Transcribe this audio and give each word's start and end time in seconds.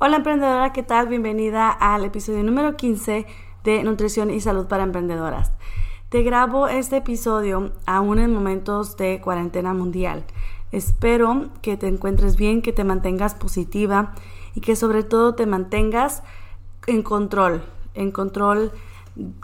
Hola 0.00 0.18
emprendedora, 0.18 0.72
¿qué 0.72 0.84
tal? 0.84 1.08
Bienvenida 1.08 1.70
al 1.70 2.04
episodio 2.04 2.44
número 2.44 2.76
15 2.76 3.26
de 3.64 3.82
Nutrición 3.82 4.30
y 4.30 4.40
Salud 4.40 4.68
para 4.68 4.84
Emprendedoras. 4.84 5.50
Te 6.08 6.22
grabo 6.22 6.68
este 6.68 6.98
episodio 6.98 7.72
aún 7.84 8.20
en 8.20 8.32
momentos 8.32 8.96
de 8.96 9.20
cuarentena 9.20 9.74
mundial. 9.74 10.24
Espero 10.70 11.48
que 11.62 11.76
te 11.76 11.88
encuentres 11.88 12.36
bien, 12.36 12.62
que 12.62 12.72
te 12.72 12.84
mantengas 12.84 13.34
positiva 13.34 14.14
y 14.54 14.60
que 14.60 14.76
sobre 14.76 15.02
todo 15.02 15.34
te 15.34 15.46
mantengas 15.46 16.22
en 16.86 17.02
control, 17.02 17.64
en 17.94 18.12
control 18.12 18.70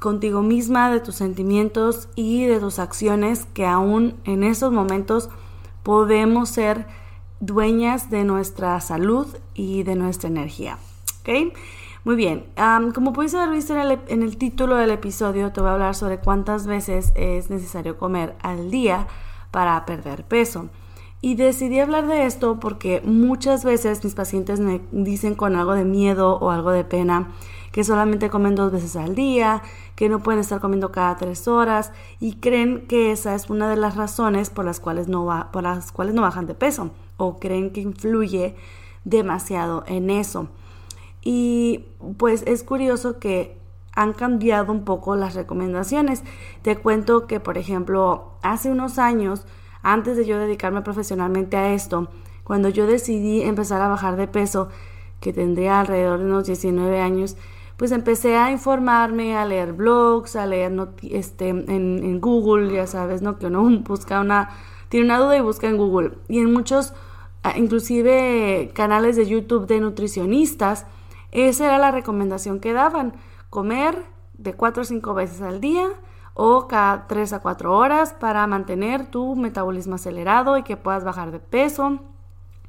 contigo 0.00 0.40
misma, 0.42 0.88
de 0.88 1.00
tus 1.00 1.16
sentimientos 1.16 2.08
y 2.14 2.46
de 2.46 2.60
tus 2.60 2.78
acciones, 2.78 3.44
que 3.54 3.66
aún 3.66 4.14
en 4.22 4.44
esos 4.44 4.70
momentos 4.70 5.30
podemos 5.82 6.48
ser 6.48 6.86
dueñas 7.44 8.10
de 8.10 8.24
nuestra 8.24 8.80
salud 8.80 9.26
y 9.54 9.82
de 9.82 9.94
nuestra 9.94 10.28
energía. 10.28 10.78
¿Ok? 11.20 11.54
Muy 12.04 12.16
bien, 12.16 12.44
como 12.94 13.14
puedes 13.14 13.34
haber 13.34 13.48
visto 13.48 13.72
en 13.74 13.80
el, 13.80 13.98
en 14.08 14.22
el, 14.22 14.36
título 14.36 14.76
del 14.76 14.90
episodio, 14.90 15.52
te 15.52 15.62
voy 15.62 15.70
a 15.70 15.72
hablar 15.72 15.94
sobre 15.94 16.18
cuántas 16.18 16.66
veces 16.66 17.12
es 17.14 17.48
necesario 17.48 17.96
comer 17.96 18.36
al 18.42 18.70
día 18.70 19.06
para 19.50 19.86
perder 19.86 20.24
peso. 20.24 20.68
Y 21.22 21.36
decidí 21.36 21.80
hablar 21.80 22.06
de 22.06 22.26
esto 22.26 22.60
porque 22.60 23.00
muchas 23.06 23.64
veces 23.64 24.04
mis 24.04 24.14
pacientes 24.14 24.60
me 24.60 24.82
dicen 24.92 25.34
con 25.34 25.56
algo 25.56 25.72
de 25.72 25.86
miedo 25.86 26.36
o 26.36 26.50
algo 26.50 26.70
de 26.72 26.84
pena 26.84 27.30
que 27.72 27.82
solamente 27.82 28.28
comen 28.28 28.54
dos 28.54 28.70
veces 28.70 28.94
al 28.96 29.14
día, 29.14 29.62
que 29.96 30.10
no 30.10 30.22
pueden 30.22 30.40
estar 30.40 30.60
comiendo 30.60 30.92
cada 30.92 31.16
tres 31.16 31.48
horas 31.48 31.92
y 32.20 32.34
creen 32.34 32.86
que 32.86 33.10
esa 33.10 33.34
es 33.34 33.48
una 33.48 33.70
de 33.70 33.76
las 33.76 33.96
razones 33.96 34.50
por 34.50 34.66
las 34.66 34.78
cuales 34.78 35.08
no, 35.08 35.48
por 35.50 35.62
las 35.62 35.90
cuales 35.90 36.14
no 36.14 36.20
bajan 36.20 36.46
de 36.46 36.54
peso 36.54 36.90
o 37.16 37.38
creen 37.38 37.70
que 37.70 37.80
influye 37.80 38.56
demasiado 39.04 39.84
en 39.86 40.10
eso. 40.10 40.48
Y 41.22 41.86
pues 42.18 42.42
es 42.46 42.62
curioso 42.62 43.18
que 43.18 43.58
han 43.94 44.12
cambiado 44.12 44.72
un 44.72 44.84
poco 44.84 45.16
las 45.16 45.34
recomendaciones. 45.34 46.22
Te 46.62 46.76
cuento 46.76 47.26
que, 47.26 47.40
por 47.40 47.58
ejemplo, 47.58 48.32
hace 48.42 48.70
unos 48.70 48.98
años, 48.98 49.46
antes 49.82 50.16
de 50.16 50.26
yo 50.26 50.38
dedicarme 50.38 50.82
profesionalmente 50.82 51.56
a 51.56 51.72
esto, 51.72 52.08
cuando 52.42 52.68
yo 52.68 52.86
decidí 52.86 53.42
empezar 53.42 53.80
a 53.80 53.88
bajar 53.88 54.16
de 54.16 54.28
peso, 54.28 54.68
que 55.20 55.32
tendría 55.32 55.80
alrededor 55.80 56.18
de 56.18 56.26
unos 56.26 56.46
19 56.46 57.00
años, 57.00 57.36
pues 57.76 57.90
empecé 57.90 58.36
a 58.36 58.52
informarme, 58.52 59.36
a 59.36 59.44
leer 59.44 59.72
blogs, 59.72 60.36
a 60.36 60.46
leer 60.46 60.72
este, 61.10 61.48
en, 61.48 61.66
en, 61.68 62.20
Google, 62.20 62.72
ya 62.72 62.86
sabes, 62.86 63.22
¿no? 63.22 63.38
Que 63.38 63.46
uno 63.46 63.62
busca 63.84 64.20
una, 64.20 64.50
tiene 64.94 65.06
una 65.06 65.18
duda 65.18 65.36
y 65.36 65.40
busca 65.40 65.66
en 65.66 65.76
Google. 65.76 66.12
Y 66.28 66.38
en 66.38 66.52
muchos 66.52 66.94
inclusive 67.56 68.70
canales 68.74 69.16
de 69.16 69.26
YouTube 69.26 69.66
de 69.66 69.80
nutricionistas, 69.80 70.86
esa 71.32 71.64
era 71.64 71.78
la 71.78 71.90
recomendación 71.90 72.60
que 72.60 72.72
daban, 72.72 73.14
comer 73.50 74.04
de 74.34 74.54
4 74.54 74.82
o 74.82 74.84
5 74.84 75.14
veces 75.14 75.42
al 75.42 75.60
día 75.60 75.88
o 76.34 76.68
cada 76.68 77.08
3 77.08 77.32
a 77.32 77.40
4 77.40 77.76
horas 77.76 78.12
para 78.12 78.46
mantener 78.46 79.10
tu 79.10 79.34
metabolismo 79.34 79.96
acelerado 79.96 80.58
y 80.58 80.62
que 80.62 80.76
puedas 80.76 81.02
bajar 81.02 81.32
de 81.32 81.40
peso. 81.40 81.98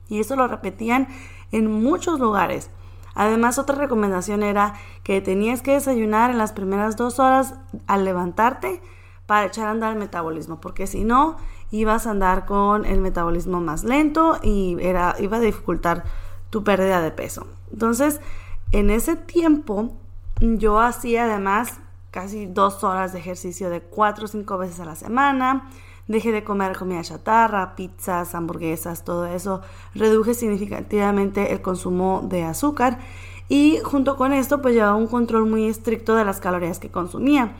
Y 0.10 0.20
eso 0.20 0.36
lo 0.36 0.48
repetían 0.48 1.08
en 1.52 1.72
muchos 1.72 2.20
lugares. 2.20 2.72
Además, 3.14 3.60
otra 3.60 3.76
recomendación 3.76 4.42
era 4.42 4.74
que 5.04 5.22
tenías 5.22 5.62
que 5.62 5.74
desayunar 5.74 6.32
en 6.32 6.40
las 6.40 6.54
primeras 6.54 6.98
dos 6.98 7.20
horas 7.20 7.54
al 7.86 8.04
levantarte 8.04 8.82
para 9.28 9.46
echar 9.46 9.68
a 9.68 9.72
andar 9.72 9.94
el 9.94 10.00
metabolismo, 10.00 10.60
porque 10.60 10.88
si 10.88 11.04
no, 11.04 11.38
ibas 11.80 12.08
a 12.08 12.12
andar 12.12 12.46
con 12.46 12.86
el 12.86 13.02
metabolismo 13.02 13.62
más 13.62 13.84
lento 13.84 14.38
y 14.42 14.78
era, 14.80 15.16
iba 15.20 15.38
a 15.38 15.40
dificultar 15.42 16.04
tu 16.50 16.64
pérdida 16.64 17.02
de 17.02 17.12
peso. 17.12 17.48
Entonces, 17.72 18.22
en 18.72 18.90
ese 18.90 19.16
tiempo, 19.16 19.94
yo 20.40 20.80
hacía 20.80 21.26
además 21.26 21.80
casi 22.12 22.46
dos 22.46 22.84
horas 22.84 23.14
de 23.14 23.20
ejercicio 23.20 23.70
de 23.70 23.82
cuatro 23.82 24.26
o 24.26 24.28
cinco 24.28 24.58
veces 24.58 24.80
a 24.80 24.86
la 24.86 24.96
semana. 24.96 25.70
Dejé 26.08 26.32
de 26.32 26.44
comer 26.44 26.78
comida 26.78 27.02
chatarra, 27.02 27.76
pizzas, 27.76 28.36
hamburguesas, 28.36 29.04
todo 29.04 29.26
eso. 29.26 29.62
Reduje 29.96 30.34
significativamente 30.34 31.52
el 31.52 31.62
consumo 31.62 32.22
de 32.24 32.44
azúcar 32.44 33.00
y 33.50 33.80
junto 33.84 34.16
con 34.16 34.34
esto 34.34 34.62
pues 34.62 34.74
llevaba 34.74 34.96
un 34.96 35.08
control 35.08 35.48
muy 35.48 35.66
estricto 35.66 36.16
de 36.16 36.26
las 36.26 36.40
calorías 36.40 36.80
que 36.80 36.90
consumía. 36.90 37.56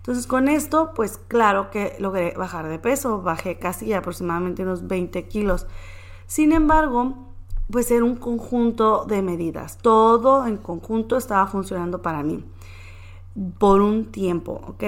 Entonces 0.00 0.26
con 0.26 0.48
esto, 0.48 0.92
pues 0.94 1.18
claro 1.28 1.70
que 1.70 1.94
logré 1.98 2.32
bajar 2.36 2.68
de 2.68 2.78
peso, 2.78 3.20
bajé 3.20 3.58
casi 3.58 3.92
aproximadamente 3.92 4.62
unos 4.62 4.88
20 4.88 5.28
kilos. 5.28 5.66
Sin 6.26 6.52
embargo, 6.52 7.14
pues 7.70 7.90
era 7.90 8.04
un 8.04 8.16
conjunto 8.16 9.04
de 9.04 9.22
medidas. 9.22 9.76
Todo 9.78 10.46
en 10.46 10.56
conjunto 10.56 11.16
estaba 11.16 11.46
funcionando 11.46 12.00
para 12.02 12.22
mí 12.22 12.44
por 13.58 13.80
un 13.82 14.10
tiempo, 14.10 14.60
¿ok? 14.66 14.84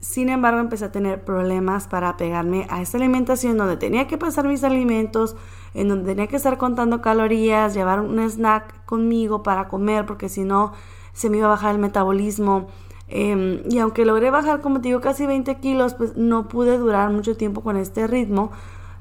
Sin 0.00 0.28
embargo, 0.28 0.60
empecé 0.60 0.86
a 0.86 0.92
tener 0.92 1.24
problemas 1.24 1.88
para 1.88 2.16
pegarme 2.16 2.66
a 2.68 2.82
esta 2.82 2.98
alimentación 2.98 3.56
donde 3.56 3.76
tenía 3.76 4.06
que 4.06 4.18
pasar 4.18 4.46
mis 4.46 4.62
alimentos, 4.62 5.34
en 5.72 5.88
donde 5.88 6.10
tenía 6.10 6.26
que 6.26 6.36
estar 6.36 6.58
contando 6.58 7.00
calorías, 7.00 7.72
llevar 7.72 8.00
un 8.00 8.18
snack 8.18 8.84
conmigo 8.84 9.42
para 9.42 9.68
comer, 9.68 10.04
porque 10.04 10.28
si 10.28 10.44
no 10.44 10.72
se 11.14 11.30
me 11.30 11.38
iba 11.38 11.46
a 11.46 11.50
bajar 11.50 11.74
el 11.74 11.80
metabolismo. 11.80 12.68
Em, 13.08 13.62
y 13.70 13.78
aunque 13.78 14.04
logré 14.04 14.30
bajar, 14.30 14.60
como 14.60 14.80
te 14.80 14.88
digo, 14.88 15.00
casi 15.00 15.26
20 15.26 15.56
kilos, 15.56 15.94
pues 15.94 16.16
no 16.16 16.48
pude 16.48 16.78
durar 16.78 17.10
mucho 17.10 17.36
tiempo 17.36 17.60
con 17.62 17.76
este 17.76 18.06
ritmo 18.06 18.50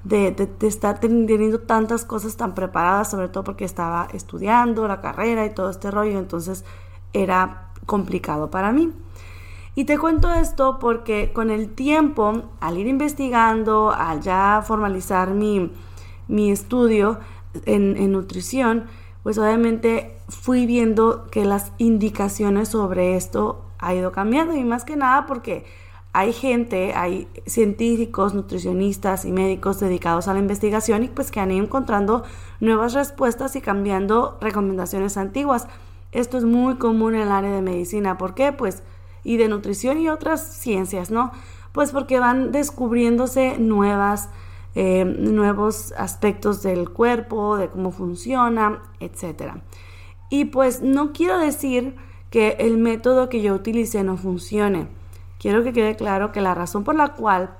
de, 0.03 0.49
estar 0.61 0.99
teniendo 0.99 1.59
tantas 1.59 2.05
cosas 2.05 2.35
tan 2.35 2.53
preparadas, 2.53 3.09
sobre 3.09 3.29
todo 3.29 3.43
porque 3.43 3.65
estaba 3.65 4.07
estudiando 4.13 4.87
la 4.87 5.01
carrera 5.01 5.45
y 5.45 5.53
todo 5.53 5.69
este 5.69 5.91
rollo, 5.91 6.19
entonces 6.19 6.65
era 7.13 7.69
complicado 7.85 8.51
para 8.51 8.71
mí. 8.71 8.91
Y 9.75 9.85
te 9.85 9.97
cuento 9.97 10.31
esto 10.31 10.77
porque 10.79 11.31
con 11.33 11.49
el 11.49 11.69
tiempo, 11.69 12.43
al 12.59 12.77
ir 12.77 12.87
investigando, 12.87 13.91
al 13.91 14.21
ya 14.21 14.63
formalizar 14.65 15.31
mi, 15.31 15.71
mi 16.27 16.51
estudio 16.51 17.19
en, 17.65 17.97
en 17.97 18.11
nutrición, 18.11 18.85
pues 19.23 19.37
obviamente 19.37 20.17
fui 20.27 20.65
viendo 20.65 21.27
que 21.31 21.45
las 21.45 21.71
indicaciones 21.77 22.69
sobre 22.69 23.15
esto 23.15 23.63
ha 23.83 23.93
ido 23.93 24.11
cambiando 24.11 24.55
y 24.55 24.63
más 24.63 24.85
que 24.85 24.95
nada 24.95 25.25
porque 25.25 25.65
hay 26.13 26.31
gente, 26.31 26.93
hay 26.93 27.27
científicos, 27.47 28.35
nutricionistas 28.35 29.25
y 29.25 29.31
médicos 29.31 29.79
dedicados 29.79 30.27
a 30.27 30.33
la 30.33 30.39
investigación 30.39 31.03
y 31.03 31.07
pues 31.07 31.31
que 31.31 31.39
han 31.39 31.51
ido 31.51 31.63
encontrando 31.63 32.23
nuevas 32.59 32.93
respuestas 32.93 33.55
y 33.55 33.61
cambiando 33.61 34.37
recomendaciones 34.39 35.17
antiguas. 35.17 35.67
Esto 36.11 36.37
es 36.37 36.43
muy 36.43 36.75
común 36.75 37.15
en 37.15 37.21
el 37.21 37.31
área 37.31 37.51
de 37.51 37.63
medicina. 37.63 38.19
¿Por 38.19 38.35
qué? 38.35 38.51
Pues 38.51 38.83
y 39.23 39.37
de 39.37 39.47
nutrición 39.47 39.97
y 39.97 40.09
otras 40.09 40.41
ciencias, 40.41 41.09
¿no? 41.09 41.31
Pues 41.71 41.91
porque 41.91 42.19
van 42.19 42.51
descubriéndose 42.51 43.57
nuevas, 43.57 44.29
eh, 44.75 45.05
nuevos 45.05 45.93
aspectos 45.97 46.61
del 46.61 46.91
cuerpo, 46.91 47.57
de 47.57 47.69
cómo 47.69 47.91
funciona, 47.91 48.83
etc. 48.99 49.53
Y 50.29 50.45
pues 50.45 50.83
no 50.83 51.13
quiero 51.13 51.39
decir 51.39 51.95
que 52.33 52.55
el 52.57 52.77
método 52.77 53.29
que 53.29 53.43
yo 53.43 53.53
utilicé 53.53 54.03
no 54.03 54.17
funcione. 54.17 54.87
Quiero 55.37 55.63
que 55.63 55.71
quede 55.71 55.95
claro 55.95 56.31
que 56.31 56.41
la 56.41 56.55
razón 56.55 56.83
por 56.83 56.95
la 56.95 57.09
cual 57.09 57.55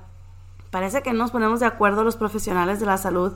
parece 0.72 1.00
que 1.00 1.12
nos 1.12 1.30
ponemos 1.30 1.60
de 1.60 1.66
acuerdo 1.66 2.02
los 2.02 2.16
profesionales 2.16 2.80
de 2.80 2.86
la 2.86 2.98
salud 2.98 3.34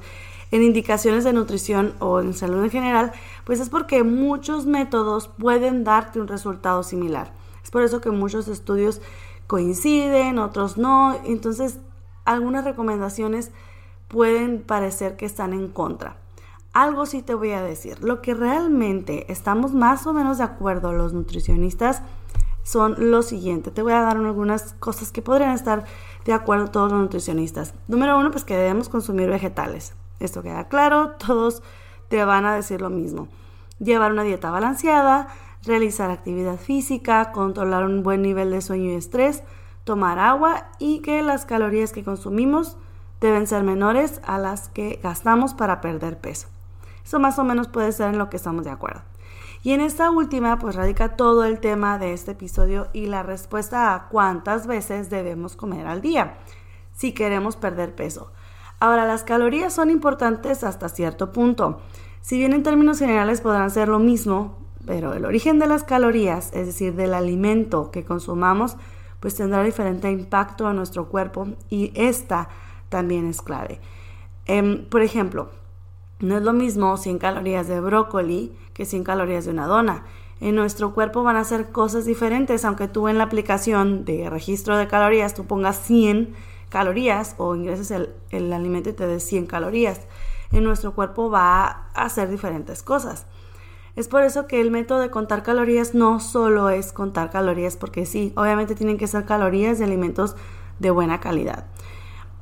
en 0.51 0.65
indicaciones 0.65 1.23
de 1.23 1.33
nutrición 1.33 1.95
o 2.01 2.19
en 2.19 2.35
salud 2.35 2.65
en 2.65 2.73
general, 2.73 3.13
pues 3.45 3.61
es 3.61 3.69
porque 3.69 4.03
muchos 4.03 4.67
métodos 4.67 5.29
pueden 5.29 5.85
darte 5.85 6.21
un 6.21 6.27
resultado 6.27 6.83
similar. 6.83 7.31
Es 7.63 7.71
por 7.71 7.85
eso 7.85 8.01
que 8.01 8.11
muchos 8.11 8.49
estudios 8.49 9.01
coinciden, 9.47 10.41
otros 10.41 10.77
no. 10.77 11.21
Entonces, 11.25 11.79
algunas 12.25 12.65
recomendaciones 12.65 13.53
pueden 14.09 14.61
parecer 14.61 15.17
que 15.17 15.27
están 15.27 15.53
en 15.53 15.69
contra 15.69 16.17
algo 16.83 17.07
sí 17.07 17.23
te 17.23 17.35
voy 17.35 17.53
a 17.53 17.63
decir. 17.63 18.03
Lo 18.03 18.23
que 18.23 18.35
realmente 18.35 19.31
estamos 19.33 19.75
más 19.75 20.07
o 20.07 20.13
menos 20.13 20.39
de 20.39 20.45
acuerdo 20.45 20.93
los 20.93 21.13
nutricionistas 21.13 22.03
son 22.63 23.11
lo 23.11 23.23
siguiente. 23.23 23.71
Te 23.71 23.83
voy 23.83 23.93
a 23.93 24.03
dar 24.03 24.17
algunas 24.17 24.75
cosas 24.75 25.11
que 25.11 25.23
podrían 25.23 25.53
estar 25.53 25.85
de 26.25 26.33
acuerdo 26.33 26.69
todos 26.69 26.93
los 26.93 27.01
nutricionistas. 27.01 27.75
Número 27.89 28.19
uno, 28.19 28.31
pues 28.31 28.45
que 28.45 28.57
debemos 28.57 28.89
consumir 28.89 29.29
vegetales. 29.29 29.95
Esto 30.21 30.43
queda 30.43 30.69
claro, 30.69 31.13
todos 31.27 31.63
te 32.09 32.25
van 32.25 32.45
a 32.45 32.55
decir 32.55 32.81
lo 32.81 32.91
mismo. 32.91 33.29
Llevar 33.79 34.13
una 34.13 34.23
dieta 34.23 34.51
balanceada, 34.51 35.29
realizar 35.65 36.11
actividad 36.11 36.59
física, 36.59 37.33
controlar 37.33 37.85
un 37.85 38.03
buen 38.03 38.23
nivel 38.23 38.51
de 38.51 38.61
sueño 38.61 38.91
y 38.91 38.95
estrés, 38.95 39.43
tomar 39.85 40.19
agua 40.19 40.69
y 40.79 41.01
que 41.01 41.23
las 41.23 41.45
calorías 41.45 41.93
que 41.93 42.05
consumimos 42.05 42.77
deben 43.21 43.47
ser 43.47 43.63
menores 43.63 44.21
a 44.25 44.39
las 44.39 44.69
que 44.69 45.01
gastamos 45.03 45.55
para 45.55 45.81
perder 45.81 46.19
peso. 46.19 46.49
Eso 47.09 47.19
más 47.19 47.39
o 47.39 47.45
menos 47.45 47.69
puede 47.69 47.91
ser 47.93 48.09
en 48.11 48.19
lo 48.19 48.29
que 48.29 48.37
estamos 48.37 48.67
de 48.67 48.71
acuerdo. 48.71 49.01
Y 49.63 49.73
en 49.73 49.81
esta 49.81 50.11
última, 50.11 50.59
pues 50.59 50.77
radica 50.77 51.17
todo 51.17 51.47
el 51.47 51.59
tema 51.59 51.99
de 51.99 52.13
este 52.13 52.33
episodio 52.33 52.89
y 52.93 53.07
la 53.07 53.23
respuesta 53.23 53.95
a 53.95 54.09
cuántas 54.09 54.67
veces 54.67 55.09
debemos 55.09 55.57
comer 55.57 55.87
al 55.87 56.03
día 56.03 56.37
si 56.93 57.13
queremos 57.13 57.57
perder 57.57 57.95
peso. 57.95 58.31
Ahora, 58.79 59.07
las 59.07 59.25
calorías 59.25 59.73
son 59.73 59.89
importantes 59.89 60.63
hasta 60.65 60.91
cierto 60.91 61.33
punto. 61.33 61.81
Si 62.21 62.37
bien 62.37 62.53
en 62.53 62.63
términos 62.63 62.99
generales 62.99 63.41
podrán 63.41 63.71
ser 63.71 63.89
lo 63.89 64.01
mismo, 64.01 64.59
pero 64.85 65.15
el 65.15 65.25
origen 65.25 65.59
de 65.59 65.67
las 65.67 65.85
calorías, 65.85 66.51
es 66.53 66.67
decir, 66.67 66.95
del 66.95 67.15
alimento 67.15 67.91
que 67.91 68.05
consumamos, 68.05 68.77
pues 69.19 69.35
tendrá 69.35 69.63
diferente 69.63 70.11
impacto 70.11 70.69
en 70.69 70.77
nuestro 70.77 71.09
cuerpo 71.09 71.49
y 71.71 71.91
esta 71.95 72.51
también 72.91 73.27
es 73.27 73.41
clave. 73.41 73.81
Em, 74.45 74.85
por 74.91 75.01
ejemplo, 75.01 75.49
no 76.21 76.37
es 76.37 76.43
lo 76.43 76.53
mismo 76.53 76.97
100 76.97 77.19
calorías 77.19 77.69
de 77.69 77.81
brócoli 77.81 78.53
que 78.75 78.85
100 78.85 79.05
calorías 79.05 79.45
de 79.45 79.53
una 79.53 79.67
dona. 79.67 80.05
En 80.41 80.55
nuestro 80.55 80.95
cuerpo 80.95 81.23
van 81.23 81.37
a 81.37 81.45
ser 81.45 81.71
cosas 81.71 82.05
diferentes, 82.05 82.65
aunque 82.65 82.89
tú 82.89 83.09
en 83.09 83.19
la 83.19 83.25
aplicación 83.25 84.05
de 84.05 84.31
registro 84.31 84.77
de 84.77 84.87
calorías 84.87 85.35
tú 85.35 85.47
pongas 85.47 85.79
100 85.81 86.35
calorías 86.69 87.35
o 87.39 87.55
ingreses 87.57 87.91
el, 87.91 88.11
el 88.31 88.53
alimento 88.53 88.91
y 88.91 88.93
te 88.93 89.07
dé 89.07 89.21
100 89.21 89.47
calorías. 89.47 90.01
En 90.53 90.65
nuestro 90.65 90.93
cuerpo 90.93 91.31
va 91.31 91.89
a 91.95 92.03
hacer 92.05 92.31
diferentes 92.31 92.83
cosas. 92.83 93.27
Es 93.97 94.07
por 94.07 94.23
eso 94.23 94.47
que 94.47 94.61
el 94.61 94.71
método 94.71 95.01
de 95.01 95.11
contar 95.11 95.43
calorías 95.43 95.93
no 95.93 96.21
solo 96.21 96.71
es 96.71 96.93
contar 96.93 97.31
calorías, 97.31 97.77
porque 97.77 98.07
sí, 98.07 98.33
obviamente 98.37 98.77
tienen 98.77 98.97
que 98.97 99.09
ser 99.09 99.25
calorías 99.25 99.79
de 99.79 99.85
alimentos 99.85 100.37
de 100.79 100.91
buena 100.93 101.19
calidad. 101.19 101.67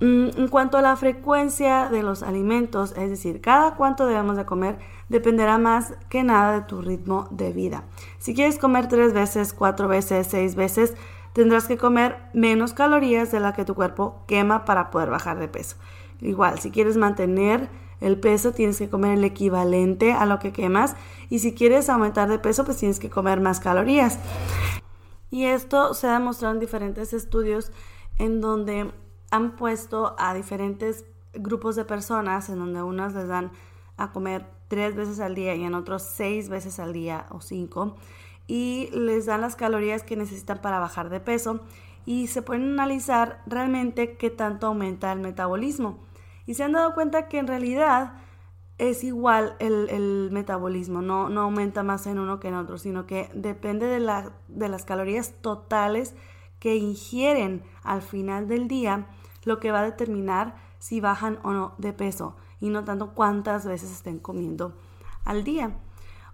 Mm, 0.01 0.29
en 0.37 0.49
cuanto 0.49 0.77
a 0.77 0.83
la 0.83 0.95
frecuencia 0.97 1.89
de 1.89 2.03
los 2.03 2.23
alimentos, 2.23 2.93
es 2.97 3.09
decir, 3.09 3.41
cada 3.41 3.77
cuánto 3.77 4.07
debemos 4.07 4.37
de 4.37 4.45
comer, 4.45 4.79
dependerá 5.09 5.57
más 5.57 5.95
que 6.11 6.23
nada 6.23 6.53
de 6.53 6.67
tu 6.67 6.83
ritmo 6.83 7.29
de 7.31 7.53
vida. 7.53 7.85
Si 8.19 8.35
quieres 8.35 8.59
comer 8.59 8.89
tres 8.89 9.15
veces, 9.15 9.55
cuatro 9.55 9.89
veces, 9.89 10.27
seis 10.27 10.55
veces, 10.55 10.95
tendrás 11.33 11.67
que 11.67 11.79
comer 11.79 12.19
menos 12.35 12.75
calorías 12.75 13.33
de 13.33 13.41
la 13.41 13.55
que 13.55 13.65
tu 13.65 13.75
cuerpo 13.75 14.23
quema 14.27 14.67
para 14.67 14.91
poder 14.91 15.09
bajar 15.09 15.39
de 15.39 15.49
peso. 15.49 15.77
Igual, 16.21 16.59
si 16.59 16.71
quieres 16.71 16.99
mantener 16.99 17.69
el 18.01 18.21
peso, 18.21 18.53
tienes 18.53 18.79
que 18.79 18.91
comer 18.91 19.17
el 19.17 19.25
equivalente 19.25 20.13
a 20.13 20.27
lo 20.27 20.39
que 20.39 20.53
quemas 20.53 20.95
y 21.31 21.39
si 21.39 21.55
quieres 21.55 21.89
aumentar 21.89 22.29
de 22.29 22.39
peso, 22.39 22.65
pues 22.65 22.77
tienes 22.77 22.99
que 22.99 23.09
comer 23.09 23.41
más 23.41 23.61
calorías. 23.61 24.19
Y 25.31 25.45
esto 25.45 25.95
se 25.95 26.07
ha 26.07 26.13
demostrado 26.13 26.55
en 26.55 26.61
diferentes 26.61 27.13
estudios 27.15 27.73
en 28.19 28.41
donde 28.41 28.91
han 29.31 29.57
puesto 29.57 30.15
a 30.19 30.35
diferentes 30.35 31.05
grupos 31.35 31.77
de 31.77 31.85
personas 31.85 32.49
en 32.49 32.59
donde 32.59 32.83
unas 32.83 33.15
les 33.15 33.29
dan 33.29 33.51
a 33.97 34.13
comer 34.13 34.47
tres 34.69 34.95
veces 34.95 35.21
al 35.21 35.35
día 35.35 35.55
y 35.55 35.65
en 35.65 35.75
otros 35.75 36.03
seis 36.03 36.49
veces 36.49 36.79
al 36.79 36.93
día 36.93 37.27
o 37.31 37.41
cinco 37.41 37.97
y 38.47 38.91
les 38.93 39.27
dan 39.27 39.41
las 39.41 39.57
calorías 39.57 40.03
que 40.03 40.17
necesitan 40.17 40.61
para 40.61 40.79
bajar 40.79 41.11
de 41.11 41.21
peso 41.21 41.61
y 42.05 42.29
se 42.29 42.43
pueden 42.43 42.73
analizar 42.73 43.43
realmente 43.47 44.17
qué 44.17 44.31
tanto 44.31 44.69
aumenta 44.69 45.13
el 45.13 45.19
metabolismo. 45.19 45.99
Y 46.47 46.55
se 46.55 46.63
han 46.63 46.73
dado 46.73 46.95
cuenta 46.95 47.27
que 47.29 47.39
en 47.39 47.49
realidad 47.49 48.15
es 48.79 49.03
igual 49.03 49.57
el, 49.59 50.29
metabolismo, 50.31 51.03
no, 51.03 51.29
no 51.29 51.41
aumenta 51.41 51.83
más 51.83 52.07
en 52.07 52.19
uno 52.19 52.39
que 52.39 52.49
en 52.49 52.55
otro, 52.55 52.79
sino 52.79 53.07
que 53.07 53.29
depende 53.35 53.87
de, 53.87 53.99
la, 53.99 54.33
de 54.47 54.69
las 54.69 54.85
calorías 54.85 55.33
totales 55.41 56.15
que 56.67 56.75
ingieren 56.75 57.63
al 57.85 58.03
final 58.03 58.49
del 58.49 58.67
día 58.67 59.07
lo 59.45 59.61
que 59.61 59.71
va 59.71 59.83
a 59.83 59.85
determinar 59.85 60.57
si 60.81 61.01
bajan 61.01 61.39
o 61.45 61.53
no 61.53 61.77
de 61.79 61.93
peso 61.93 62.35
y 62.59 62.71
no 62.71 62.83
tanto 62.83 63.15
cuántas 63.15 63.65
veces 63.65 63.93
estén 63.93 64.19
comiendo 64.19 64.77
al 65.25 65.45
día. 65.45 65.79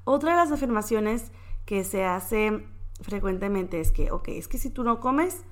Otra 0.05 0.31
de 0.31 0.38
las 0.38 0.50
afirmaciones 0.50 1.32
que 1.67 1.84
se 1.84 2.06
hace 2.06 2.67
frecuentemente 3.02 3.79
es 3.79 3.93
que, 3.93 4.11
ok, 4.11 4.29
es 4.29 4.49
que 4.49 4.56
si 4.56 4.70
tú 4.70 4.84
no 4.84 5.00
comes, 5.00 5.44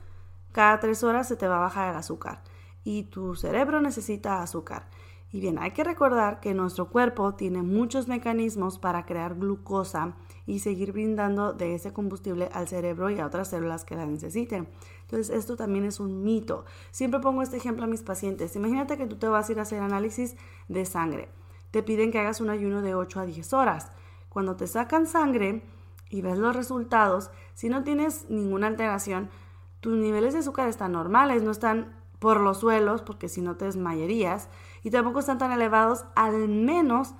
cada 0.50 0.80
tres 0.80 1.04
horas 1.04 1.28
se 1.28 1.36
te 1.36 1.46
va 1.46 1.58
a 1.58 1.60
bajar 1.60 1.90
el 1.90 1.96
azúcar 1.96 2.42
y 2.82 3.02
tu 3.02 3.34
cerebro 3.34 3.82
necesita 3.82 4.40
azúcar. 4.40 4.88
Y 5.32 5.40
bien, 5.40 5.58
hay 5.58 5.70
que 5.70 5.84
recordar 5.84 6.40
que 6.40 6.54
nuestro 6.54 6.88
cuerpo 6.88 7.34
tiene 7.34 7.62
muchos 7.62 8.08
mecanismos 8.08 8.78
para 8.78 9.06
crear 9.06 9.36
glucosa 9.36 10.16
y 10.44 10.58
seguir 10.58 10.92
brindando 10.92 11.52
de 11.52 11.76
ese 11.76 11.92
combustible 11.92 12.48
al 12.52 12.66
cerebro 12.66 13.10
y 13.10 13.20
a 13.20 13.26
otras 13.26 13.48
células 13.48 13.84
que 13.84 13.94
la 13.94 14.06
necesiten. 14.06 14.68
Entonces, 15.02 15.30
esto 15.30 15.54
también 15.54 15.84
es 15.84 16.00
un 16.00 16.24
mito. 16.24 16.64
Siempre 16.90 17.20
pongo 17.20 17.42
este 17.42 17.58
ejemplo 17.58 17.84
a 17.84 17.88
mis 17.88 18.02
pacientes. 18.02 18.56
Imagínate 18.56 18.96
que 18.96 19.06
tú 19.06 19.16
te 19.16 19.28
vas 19.28 19.48
a 19.48 19.52
ir 19.52 19.60
a 19.60 19.62
hacer 19.62 19.80
análisis 19.80 20.36
de 20.68 20.84
sangre. 20.84 21.28
Te 21.70 21.84
piden 21.84 22.10
que 22.10 22.18
hagas 22.18 22.40
un 22.40 22.50
ayuno 22.50 22.82
de 22.82 22.96
8 22.96 23.20
a 23.20 23.26
10 23.26 23.52
horas. 23.52 23.92
Cuando 24.28 24.56
te 24.56 24.66
sacan 24.66 25.06
sangre 25.06 25.62
y 26.08 26.22
ves 26.22 26.38
los 26.38 26.56
resultados, 26.56 27.30
si 27.54 27.68
no 27.68 27.84
tienes 27.84 28.28
ninguna 28.28 28.66
alteración, 28.66 29.30
tus 29.78 29.96
niveles 29.96 30.32
de 30.32 30.40
azúcar 30.40 30.68
están 30.68 30.90
normales, 30.92 31.44
no 31.44 31.52
están 31.52 31.94
por 32.18 32.40
los 32.40 32.58
suelos, 32.58 33.02
porque 33.02 33.28
si 33.28 33.40
no 33.40 33.56
te 33.56 33.64
desmayarías 33.64 34.48
y 34.82 34.90
tampoco 34.90 35.20
están 35.20 35.38
tan 35.38 35.52
elevados, 35.52 36.04
al 36.14 36.48
menos 36.48 37.14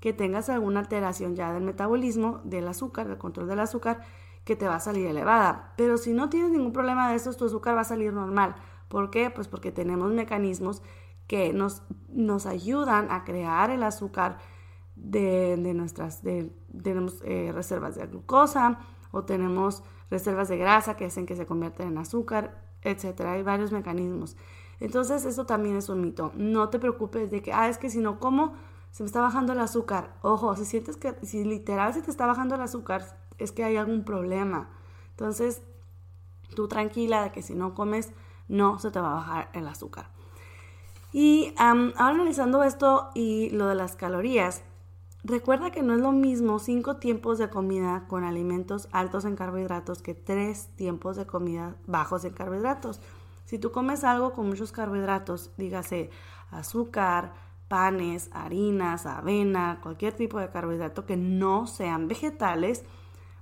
que 0.00 0.12
tengas 0.12 0.48
alguna 0.48 0.80
alteración 0.80 1.34
ya 1.34 1.52
del 1.52 1.64
metabolismo, 1.64 2.40
del 2.44 2.68
azúcar, 2.68 3.08
del 3.08 3.18
control 3.18 3.48
del 3.48 3.60
azúcar, 3.60 4.02
que 4.44 4.56
te 4.56 4.68
va 4.68 4.76
a 4.76 4.80
salir 4.80 5.06
elevada. 5.06 5.72
Pero 5.76 5.98
si 5.98 6.12
no 6.12 6.28
tienes 6.28 6.50
ningún 6.50 6.72
problema 6.72 7.10
de 7.10 7.16
estos, 7.16 7.36
tu 7.36 7.46
azúcar 7.46 7.76
va 7.76 7.80
a 7.80 7.84
salir 7.84 8.12
normal. 8.12 8.54
¿Por 8.88 9.10
qué? 9.10 9.30
Pues 9.30 9.48
porque 9.48 9.72
tenemos 9.72 10.12
mecanismos 10.12 10.82
que 11.26 11.52
nos, 11.52 11.82
nos 12.08 12.46
ayudan 12.46 13.10
a 13.10 13.24
crear 13.24 13.70
el 13.70 13.82
azúcar 13.82 14.38
de, 14.94 15.56
nuestras, 15.74 16.22
tenemos 16.22 17.20
eh, 17.24 17.50
reservas 17.52 17.96
de 17.96 18.06
glucosa 18.06 18.78
o 19.10 19.24
tenemos 19.24 19.82
reservas 20.10 20.48
de 20.48 20.56
grasa 20.56 20.96
que 20.96 21.06
hacen 21.06 21.26
que 21.26 21.36
se 21.36 21.46
convierten 21.46 21.88
en 21.88 21.98
azúcar, 21.98 22.62
etcétera. 22.82 23.32
Hay 23.32 23.42
varios 23.42 23.72
mecanismos. 23.72 24.36
Entonces, 24.80 25.24
eso 25.24 25.46
también 25.46 25.76
es 25.76 25.88
un 25.88 26.00
mito. 26.00 26.32
No 26.34 26.68
te 26.68 26.78
preocupes 26.78 27.30
de 27.30 27.42
que, 27.42 27.52
ah, 27.52 27.68
es 27.68 27.78
que 27.78 27.90
si 27.90 27.98
no 27.98 28.18
como, 28.20 28.54
se 28.90 29.02
me 29.02 29.06
está 29.06 29.20
bajando 29.20 29.52
el 29.52 29.60
azúcar. 29.60 30.14
Ojo, 30.22 30.54
si 30.56 30.64
sientes 30.64 30.96
que, 30.96 31.14
si 31.22 31.44
literal 31.44 31.92
se 31.94 32.02
te 32.02 32.10
está 32.10 32.26
bajando 32.26 32.54
el 32.54 32.60
azúcar, 32.60 33.18
es 33.38 33.52
que 33.52 33.64
hay 33.64 33.76
algún 33.76 34.04
problema. 34.04 34.70
Entonces, 35.10 35.62
tú 36.54 36.68
tranquila 36.68 37.22
de 37.22 37.32
que 37.32 37.42
si 37.42 37.54
no 37.54 37.74
comes, 37.74 38.12
no 38.48 38.78
se 38.78 38.90
te 38.90 39.00
va 39.00 39.12
a 39.12 39.14
bajar 39.14 39.50
el 39.52 39.66
azúcar. 39.68 40.08
Y 41.12 41.54
ahora 41.56 41.94
analizando 41.96 42.62
esto 42.62 43.10
y 43.14 43.50
lo 43.50 43.66
de 43.68 43.74
las 43.74 43.96
calorías, 43.96 44.62
recuerda 45.24 45.70
que 45.70 45.82
no 45.82 45.94
es 45.94 46.00
lo 46.00 46.12
mismo 46.12 46.58
cinco 46.58 46.96
tiempos 46.96 47.38
de 47.38 47.48
comida 47.48 48.04
con 48.08 48.24
alimentos 48.24 48.88
altos 48.92 49.24
en 49.24 49.36
carbohidratos 49.36 50.02
que 50.02 50.14
tres 50.14 50.68
tiempos 50.76 51.16
de 51.16 51.26
comida 51.26 51.76
bajos 51.86 52.24
en 52.24 52.34
carbohidratos. 52.34 53.00
Si 53.46 53.58
tú 53.58 53.70
comes 53.70 54.04
algo 54.04 54.32
con 54.32 54.48
muchos 54.48 54.72
carbohidratos, 54.72 55.52
dígase 55.56 56.10
azúcar, 56.50 57.32
panes, 57.68 58.28
harinas, 58.32 59.06
avena, 59.06 59.78
cualquier 59.82 60.14
tipo 60.14 60.38
de 60.38 60.50
carbohidrato 60.50 61.06
que 61.06 61.16
no 61.16 61.68
sean 61.68 62.08
vegetales, 62.08 62.84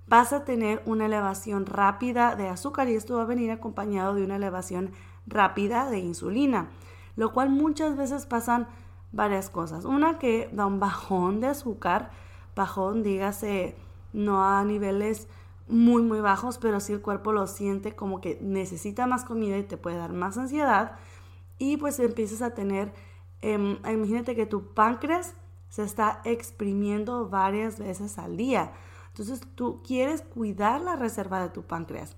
vas 0.06 0.34
a 0.34 0.44
tener 0.44 0.82
una 0.84 1.06
elevación 1.06 1.64
rápida 1.64 2.36
de 2.36 2.48
azúcar 2.48 2.88
y 2.88 2.94
esto 2.94 3.16
va 3.16 3.22
a 3.22 3.26
venir 3.26 3.50
acompañado 3.50 4.14
de 4.14 4.24
una 4.24 4.36
elevación 4.36 4.92
rápida 5.26 5.88
de 5.88 6.00
insulina, 6.00 6.68
lo 7.16 7.32
cual 7.32 7.48
muchas 7.48 7.96
veces 7.96 8.26
pasan 8.26 8.68
varias 9.12 9.48
cosas. 9.48 9.86
Una 9.86 10.18
que 10.18 10.50
da 10.52 10.66
un 10.66 10.80
bajón 10.80 11.40
de 11.40 11.46
azúcar, 11.46 12.10
bajón 12.54 13.02
dígase 13.02 13.74
no 14.12 14.44
a 14.44 14.62
niveles 14.64 15.28
muy, 15.66 16.02
muy 16.02 16.20
bajos, 16.20 16.58
pero 16.58 16.80
si 16.80 16.92
el 16.92 17.00
cuerpo 17.00 17.32
lo 17.32 17.46
siente 17.46 17.94
como 17.94 18.20
que 18.20 18.38
necesita 18.40 19.06
más 19.06 19.24
comida 19.24 19.56
y 19.56 19.62
te 19.62 19.76
puede 19.76 19.96
dar 19.96 20.12
más 20.12 20.36
ansiedad. 20.36 20.98
Y 21.58 21.76
pues 21.76 21.98
empiezas 22.00 22.42
a 22.42 22.54
tener, 22.54 22.92
em, 23.40 23.78
imagínate 23.90 24.34
que 24.34 24.46
tu 24.46 24.74
páncreas 24.74 25.34
se 25.68 25.82
está 25.82 26.20
exprimiendo 26.24 27.28
varias 27.28 27.78
veces 27.78 28.18
al 28.18 28.36
día. 28.36 28.72
Entonces 29.08 29.40
tú 29.54 29.82
quieres 29.86 30.22
cuidar 30.22 30.80
la 30.80 30.96
reserva 30.96 31.40
de 31.40 31.48
tu 31.48 31.62
páncreas. 31.62 32.16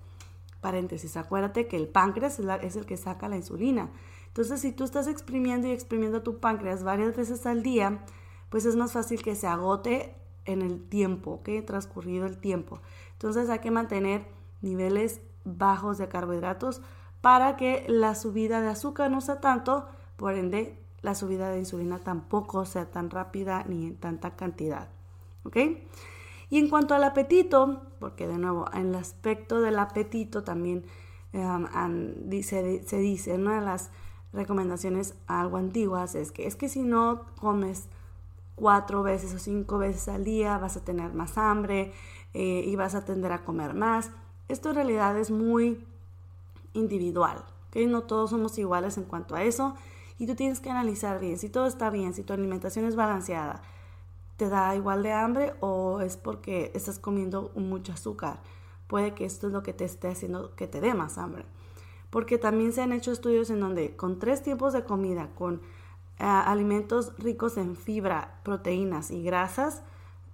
Paréntesis, 0.61 1.15
acuérdate 1.15 1.67
que 1.67 1.77
el 1.77 1.87
páncreas 1.87 2.39
es, 2.39 2.47
es 2.61 2.75
el 2.75 2.85
que 2.85 2.97
saca 2.97 3.29
la 3.29 3.37
insulina. 3.37 3.89
Entonces 4.27 4.61
si 4.61 4.71
tú 4.71 4.83
estás 4.83 5.07
exprimiendo 5.07 5.67
y 5.67 5.71
exprimiendo 5.71 6.23
tu 6.23 6.39
páncreas 6.39 6.83
varias 6.83 7.15
veces 7.15 7.45
al 7.45 7.63
día, 7.63 8.03
pues 8.49 8.65
es 8.65 8.75
más 8.75 8.91
fácil 8.91 9.21
que 9.21 9.35
se 9.35 9.47
agote 9.47 10.15
en 10.45 10.61
el 10.61 10.87
tiempo, 10.87 11.31
¿ok? 11.31 11.49
Transcurrido 11.65 12.25
el 12.25 12.37
tiempo. 12.37 12.79
Entonces 13.17 13.49
hay 13.49 13.59
que 13.59 13.71
mantener 13.71 14.27
niveles 14.61 15.21
bajos 15.43 15.97
de 15.97 16.07
carbohidratos 16.07 16.81
para 17.21 17.57
que 17.57 17.83
la 17.87 18.13
subida 18.15 18.61
de 18.61 18.69
azúcar 18.69 19.09
no 19.09 19.21
sea 19.21 19.41
tanto, 19.41 19.87
por 20.17 20.35
ende 20.35 20.79
la 21.01 21.15
subida 21.15 21.49
de 21.49 21.59
insulina 21.59 21.99
tampoco 21.99 22.65
sea 22.65 22.91
tan 22.91 23.09
rápida 23.09 23.63
ni 23.67 23.87
en 23.87 23.97
tanta 23.97 24.35
cantidad. 24.35 24.89
¿Ok? 25.43 25.57
Y 26.49 26.59
en 26.59 26.69
cuanto 26.69 26.93
al 26.93 27.03
apetito, 27.03 27.81
porque 27.99 28.27
de 28.27 28.37
nuevo, 28.37 28.65
en 28.73 28.87
el 28.87 28.95
aspecto 28.95 29.61
del 29.61 29.79
apetito 29.79 30.43
también 30.43 30.85
um, 31.33 31.65
se 32.41 32.97
dice, 32.97 33.33
una 33.33 33.59
de 33.59 33.65
las 33.65 33.89
recomendaciones 34.33 35.15
algo 35.27 35.57
antiguas 35.57 36.15
es 36.15 36.31
que 36.31 36.47
es 36.47 36.55
que 36.55 36.69
si 36.69 36.83
no 36.83 37.25
comes 37.39 37.89
cuatro 38.55 39.03
veces 39.03 39.33
o 39.33 39.39
cinco 39.39 39.77
veces 39.77 40.07
al 40.07 40.23
día 40.23 40.57
vas 40.57 40.77
a 40.77 40.83
tener 40.83 41.13
más 41.13 41.37
hambre 41.37 41.93
eh, 42.33 42.63
y 42.65 42.75
vas 42.75 42.95
a 42.95 43.05
tender 43.05 43.31
a 43.31 43.43
comer 43.43 43.73
más. 43.73 44.11
Esto 44.47 44.69
en 44.69 44.75
realidad 44.75 45.17
es 45.17 45.31
muy 45.31 45.85
individual, 46.73 47.43
¿okay? 47.67 47.87
No 47.87 48.03
todos 48.03 48.29
somos 48.29 48.57
iguales 48.57 48.97
en 48.97 49.03
cuanto 49.03 49.35
a 49.35 49.43
eso 49.43 49.75
y 50.19 50.27
tú 50.27 50.35
tienes 50.35 50.59
que 50.59 50.69
analizar 50.69 51.19
bien 51.19 51.37
si 51.37 51.49
todo 51.49 51.67
está 51.67 51.89
bien, 51.89 52.13
si 52.13 52.23
tu 52.23 52.33
alimentación 52.33 52.85
es 52.85 52.95
balanceada, 52.95 53.61
te 54.37 54.49
da 54.49 54.75
igual 54.75 55.03
de 55.03 55.11
hambre 55.11 55.53
o 55.59 56.01
es 56.01 56.17
porque 56.17 56.71
estás 56.75 56.99
comiendo 56.99 57.51
mucho 57.55 57.93
azúcar. 57.93 58.39
Puede 58.87 59.13
que 59.13 59.25
esto 59.25 59.47
es 59.47 59.53
lo 59.53 59.63
que 59.63 59.73
te 59.73 59.83
esté 59.83 60.09
haciendo 60.09 60.55
que 60.55 60.67
te 60.67 60.79
dé 60.79 60.93
más 60.93 61.17
hambre. 61.17 61.45
Porque 62.09 62.37
también 62.37 62.71
se 62.71 62.81
han 62.81 62.93
hecho 62.93 63.11
estudios 63.11 63.49
en 63.49 63.59
donde 63.59 63.95
con 63.95 64.19
tres 64.19 64.41
tiempos 64.41 64.73
de 64.73 64.85
comida, 64.85 65.29
con 65.35 65.55
eh, 66.19 66.23
alimentos 66.23 67.13
ricos 67.17 67.57
en 67.57 67.75
fibra, 67.75 68.39
proteínas 68.43 69.11
y 69.11 69.23
grasas, 69.23 69.83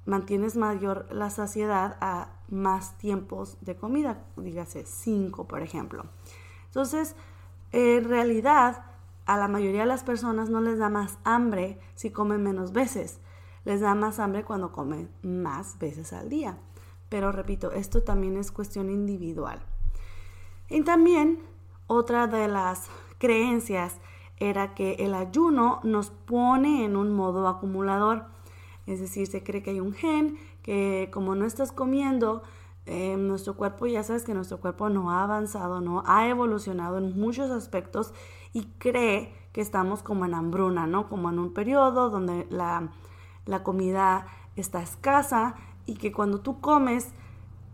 mantienes 0.06 0.56
mayor 0.56 1.08
la 1.12 1.30
saciedad 1.30 1.98
a 2.02 2.30
más 2.50 2.98
tiempos 2.98 3.58
de 3.62 3.76
comida, 3.76 4.24
dígase 4.38 4.86
cinco, 4.86 5.48
por 5.48 5.62
ejemplo. 5.62 6.06
Entonces, 6.66 7.16
en 7.72 8.04
realidad, 8.04 8.86
a 9.26 9.38
la 9.38 9.48
mayoría 9.48 9.82
de 9.82 9.88
las 9.88 10.04
personas 10.04 10.50
no 10.50 10.62
les 10.62 10.78
da 10.78 10.90
más 10.90 11.18
hambre 11.24 11.80
si 11.96 12.12
comen 12.12 12.44
menos 12.44 12.74
veces. 12.74 13.20
Les 13.66 13.80
da 13.80 13.96
más 13.96 14.20
hambre 14.20 14.44
cuando 14.44 14.72
comen 14.72 15.10
más 15.22 15.80
veces 15.80 16.12
al 16.14 16.30
día. 16.30 16.58
Pero 17.10 17.32
repito, 17.32 17.72
esto 17.72 18.04
también 18.04 18.38
es 18.38 18.52
cuestión 18.52 18.90
individual. 18.90 19.62
Y 20.70 20.82
también 20.82 21.40
otra 21.88 22.28
de 22.28 22.48
las 22.48 22.88
creencias 23.18 23.98
era 24.38 24.74
que 24.74 24.96
el 24.96 25.14
ayuno 25.14 25.80
nos 25.84 26.10
pone 26.10 26.84
en 26.86 26.96
un 26.96 27.14
modo 27.14 27.48
acumulador. 27.48 28.26
Es 28.86 29.00
decir, 29.00 29.28
se 29.28 29.44
cree 29.44 29.64
que 29.64 29.72
hay 29.72 29.80
un 29.80 29.94
gen 29.94 30.38
que 30.62 31.10
como 31.12 31.36
no 31.36 31.46
estás 31.46 31.72
comiendo, 31.72 32.44
eh, 32.86 33.16
nuestro 33.16 33.56
cuerpo, 33.56 33.88
ya 33.88 34.04
sabes 34.04 34.24
que 34.24 34.34
nuestro 34.34 34.60
cuerpo 34.60 34.90
no 34.90 35.12
ha 35.12 35.24
avanzado, 35.24 35.80
no 35.80 36.04
ha 36.06 36.28
evolucionado 36.28 36.98
en 36.98 37.18
muchos 37.18 37.50
aspectos 37.50 38.14
y 38.52 38.66
cree 38.78 39.34
que 39.54 39.62
estamos 39.62 40.04
como 40.04 40.26
en 40.26 40.34
hambruna, 40.34 40.86
¿no? 40.86 41.08
Como 41.08 41.30
en 41.30 41.40
un 41.40 41.54
periodo 41.54 42.10
donde 42.10 42.46
la, 42.50 42.92
comida 43.64 44.28
está 44.58 44.82
escasa 44.82 45.56
y 45.86 45.96
que 45.96 46.12
cuando 46.12 46.42
tú 46.42 46.60
comes, 46.60 47.10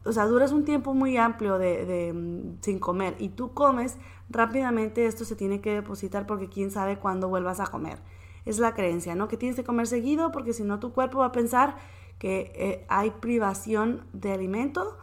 o 0.06 0.12
sea, 0.12 0.26
duras 0.26 0.52
un 0.52 0.64
tiempo 0.64 0.94
muy 0.94 1.18
amplio 1.18 1.58
de, 1.58 2.14
mm, 2.14 2.62
sin 2.62 2.78
comer 2.78 3.16
y 3.18 3.30
tú 3.30 3.54
comes, 3.54 3.98
rápidamente 4.30 5.08
esto 5.08 5.26
se 5.26 5.36
tiene 5.36 5.60
que 5.60 5.74
depositar 5.74 6.28
porque 6.28 6.50
quién 6.50 6.70
sabe 6.70 7.00
cuándo 7.00 7.30
vuelvas 7.30 7.60
a 7.60 7.68
comer. 7.68 7.98
Es 8.46 8.60
la 8.60 8.74
creencia, 8.74 9.16
¿no? 9.16 9.28
Que 9.28 9.38
tienes 9.38 9.56
que 9.56 9.64
comer 9.64 9.88
seguido 9.88 10.32
porque 10.32 10.54
si 10.54 10.64
no 10.64 10.80
tu 10.80 10.94
cuerpo 10.94 11.20
va 11.20 11.28
a 11.28 11.32
pensar 11.32 11.76
que 12.18 12.52
eh, 12.56 12.86
hay 12.90 13.12
privación 13.12 14.06
de 14.14 14.32
alimento 14.34 14.98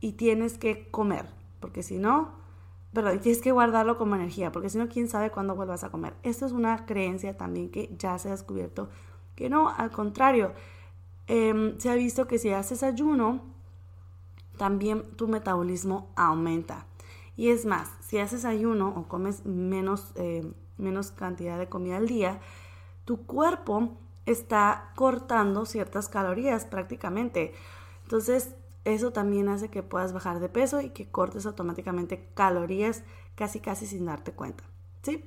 y 0.00 0.12
tienes 0.12 0.58
que 0.58 0.88
comer, 0.90 1.26
porque 1.60 1.82
si 1.82 1.98
no, 1.98 2.32
perdón, 2.92 3.20
tienes 3.20 3.40
que 3.40 3.52
guardarlo 3.52 3.96
como 3.96 4.14
energía, 4.14 4.52
porque 4.52 4.68
si 4.68 4.78
no, 4.78 4.88
quién 4.88 5.08
sabe 5.08 5.30
cuándo 5.30 5.54
vuelvas 5.54 5.84
a 5.84 5.90
comer. 5.90 6.14
Esto 6.22 6.46
es 6.46 6.52
una 6.52 6.86
creencia 6.86 7.36
también 7.36 7.70
que 7.70 7.94
ya 7.98 8.18
se 8.18 8.28
ha 8.28 8.32
descubierto 8.32 8.88
que 9.38 9.48
no, 9.48 9.68
al 9.68 9.92
contrario, 9.92 10.52
em, 11.28 11.78
se 11.78 11.88
ha 11.90 11.94
visto 11.94 12.26
que 12.26 12.38
si 12.38 12.50
haces 12.50 12.82
ayuno, 12.82 13.40
también 14.56 15.04
tu 15.14 15.28
metabolismo 15.28 16.10
aumenta. 16.16 16.86
Y 17.36 17.50
es 17.50 17.64
más, 17.64 17.88
si 18.00 18.18
haces 18.18 18.44
ayuno 18.44 18.88
o 18.96 19.06
comes 19.06 19.46
menos, 19.46 20.10
eh, 20.16 20.44
menos 20.76 21.12
cantidad 21.12 21.56
de 21.56 21.68
comida 21.68 21.98
al 21.98 22.08
día, 22.08 22.40
tu 23.08 23.24
cuerpo 23.24 23.96
está 24.26 24.92
cortando 24.94 25.64
ciertas 25.64 26.10
calorías 26.10 26.66
prácticamente. 26.66 27.54
Entonces, 28.02 28.54
eso 28.84 29.12
también 29.12 29.48
hace 29.48 29.70
que 29.70 29.82
puedas 29.82 30.12
bajar 30.12 30.40
de 30.40 30.50
peso 30.50 30.82
y 30.82 30.90
que 30.90 31.10
cortes 31.10 31.46
automáticamente 31.46 32.28
calorías 32.34 33.04
casi 33.34 33.60
casi 33.60 33.86
sin 33.86 34.04
darte 34.04 34.32
cuenta. 34.32 34.62
¿Sí? 35.00 35.24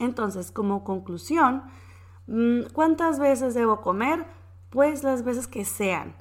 Entonces, 0.00 0.50
como 0.50 0.82
conclusión, 0.82 1.62
mm, 2.26 2.72
¿cuántas 2.72 3.20
veces 3.20 3.54
debo 3.54 3.82
comer? 3.82 4.26
Pues 4.70 5.04
las 5.04 5.22
veces 5.22 5.46
que 5.46 5.64
sean. 5.64 6.16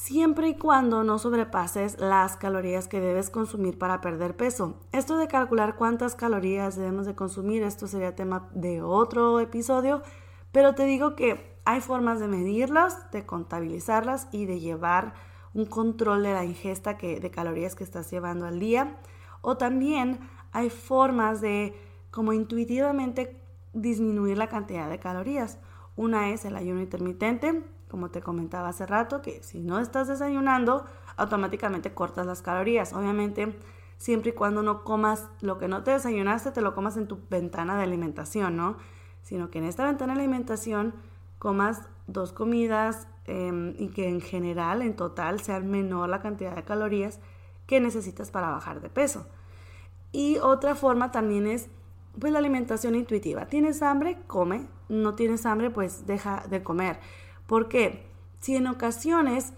Siempre 0.00 0.48
y 0.50 0.54
cuando 0.54 1.02
no 1.02 1.18
sobrepases 1.18 1.98
las 1.98 2.36
calorías 2.36 2.86
que 2.86 3.00
debes 3.00 3.30
consumir 3.30 3.78
para 3.78 4.00
perder 4.00 4.36
peso. 4.36 4.78
Esto 4.92 5.18
de 5.18 5.26
calcular 5.26 5.74
cuántas 5.74 6.14
calorías 6.14 6.76
debemos 6.76 7.04
de 7.04 7.16
consumir, 7.16 7.64
esto 7.64 7.88
sería 7.88 8.14
tema 8.14 8.48
de 8.54 8.80
otro 8.80 9.40
episodio, 9.40 10.02
pero 10.52 10.76
te 10.76 10.84
digo 10.84 11.16
que 11.16 11.58
hay 11.64 11.80
formas 11.80 12.20
de 12.20 12.28
medirlas, 12.28 13.10
de 13.10 13.26
contabilizarlas 13.26 14.28
y 14.30 14.46
de 14.46 14.60
llevar 14.60 15.14
un 15.52 15.66
control 15.66 16.22
de 16.22 16.32
la 16.32 16.44
ingesta 16.44 16.94
de 16.94 17.30
calorías 17.32 17.74
que 17.74 17.82
estás 17.82 18.08
llevando 18.08 18.46
al 18.46 18.60
día. 18.60 19.00
O 19.40 19.56
también 19.56 20.20
hay 20.52 20.70
formas 20.70 21.40
de 21.40 21.74
como 22.12 22.32
intuitivamente 22.32 23.42
disminuir 23.72 24.38
la 24.38 24.48
cantidad 24.48 24.88
de 24.88 25.00
calorías. 25.00 25.58
Una 25.96 26.30
es 26.30 26.44
el 26.44 26.54
ayuno 26.54 26.80
intermitente, 26.80 27.64
como 27.88 28.10
te 28.10 28.20
comentaba 28.20 28.68
hace 28.68 28.86
rato, 28.86 29.22
que 29.22 29.42
si 29.42 29.60
no 29.60 29.78
estás 29.78 30.08
desayunando, 30.08 30.84
automáticamente 31.16 31.94
cortas 31.94 32.26
las 32.26 32.42
calorías. 32.42 32.92
Obviamente, 32.92 33.58
siempre 33.96 34.30
y 34.30 34.34
cuando 34.34 34.62
no 34.62 34.84
comas 34.84 35.26
lo 35.40 35.58
que 35.58 35.68
no 35.68 35.82
te 35.82 35.92
desayunaste, 35.92 36.50
te 36.50 36.60
lo 36.60 36.74
comas 36.74 36.96
en 36.96 37.08
tu 37.08 37.18
ventana 37.30 37.76
de 37.76 37.84
alimentación, 37.84 38.56
¿no? 38.56 38.76
sino 39.28 39.50
que 39.50 39.58
en 39.58 39.64
esta 39.64 39.84
ventana 39.84 40.14
de 40.14 40.20
alimentación 40.20 40.94
comas 41.38 41.82
dos 42.06 42.32
comidas 42.32 43.06
em, 43.26 43.74
y 43.78 43.88
que 43.88 44.08
en 44.08 44.22
general, 44.22 44.80
en 44.80 44.96
total, 44.96 45.40
sea 45.40 45.60
menor 45.60 46.08
la 46.08 46.20
cantidad 46.20 46.56
de 46.56 46.64
calorías 46.64 47.20
que 47.66 47.78
necesitas 47.78 48.30
para 48.30 48.48
bajar 48.48 48.80
de 48.80 48.88
peso. 48.88 49.26
Y 50.12 50.38
otra 50.38 50.74
forma 50.74 51.12
también 51.12 51.46
es 51.46 51.68
pues 52.18 52.32
la 52.32 52.38
alimentación 52.38 52.94
intuitiva. 52.94 53.46
¿Tienes 53.46 53.82
hambre? 53.82 54.16
Come. 54.26 54.66
No 54.88 55.14
tienes 55.14 55.44
hambre, 55.44 55.68
pues 55.68 56.06
deja 56.06 56.44
de 56.48 56.62
comer. 56.62 56.98
¿Por 57.48 57.68
qué? 57.68 58.04
Si 58.40 58.56
en 58.56 58.66
ocasiones, 58.66 59.54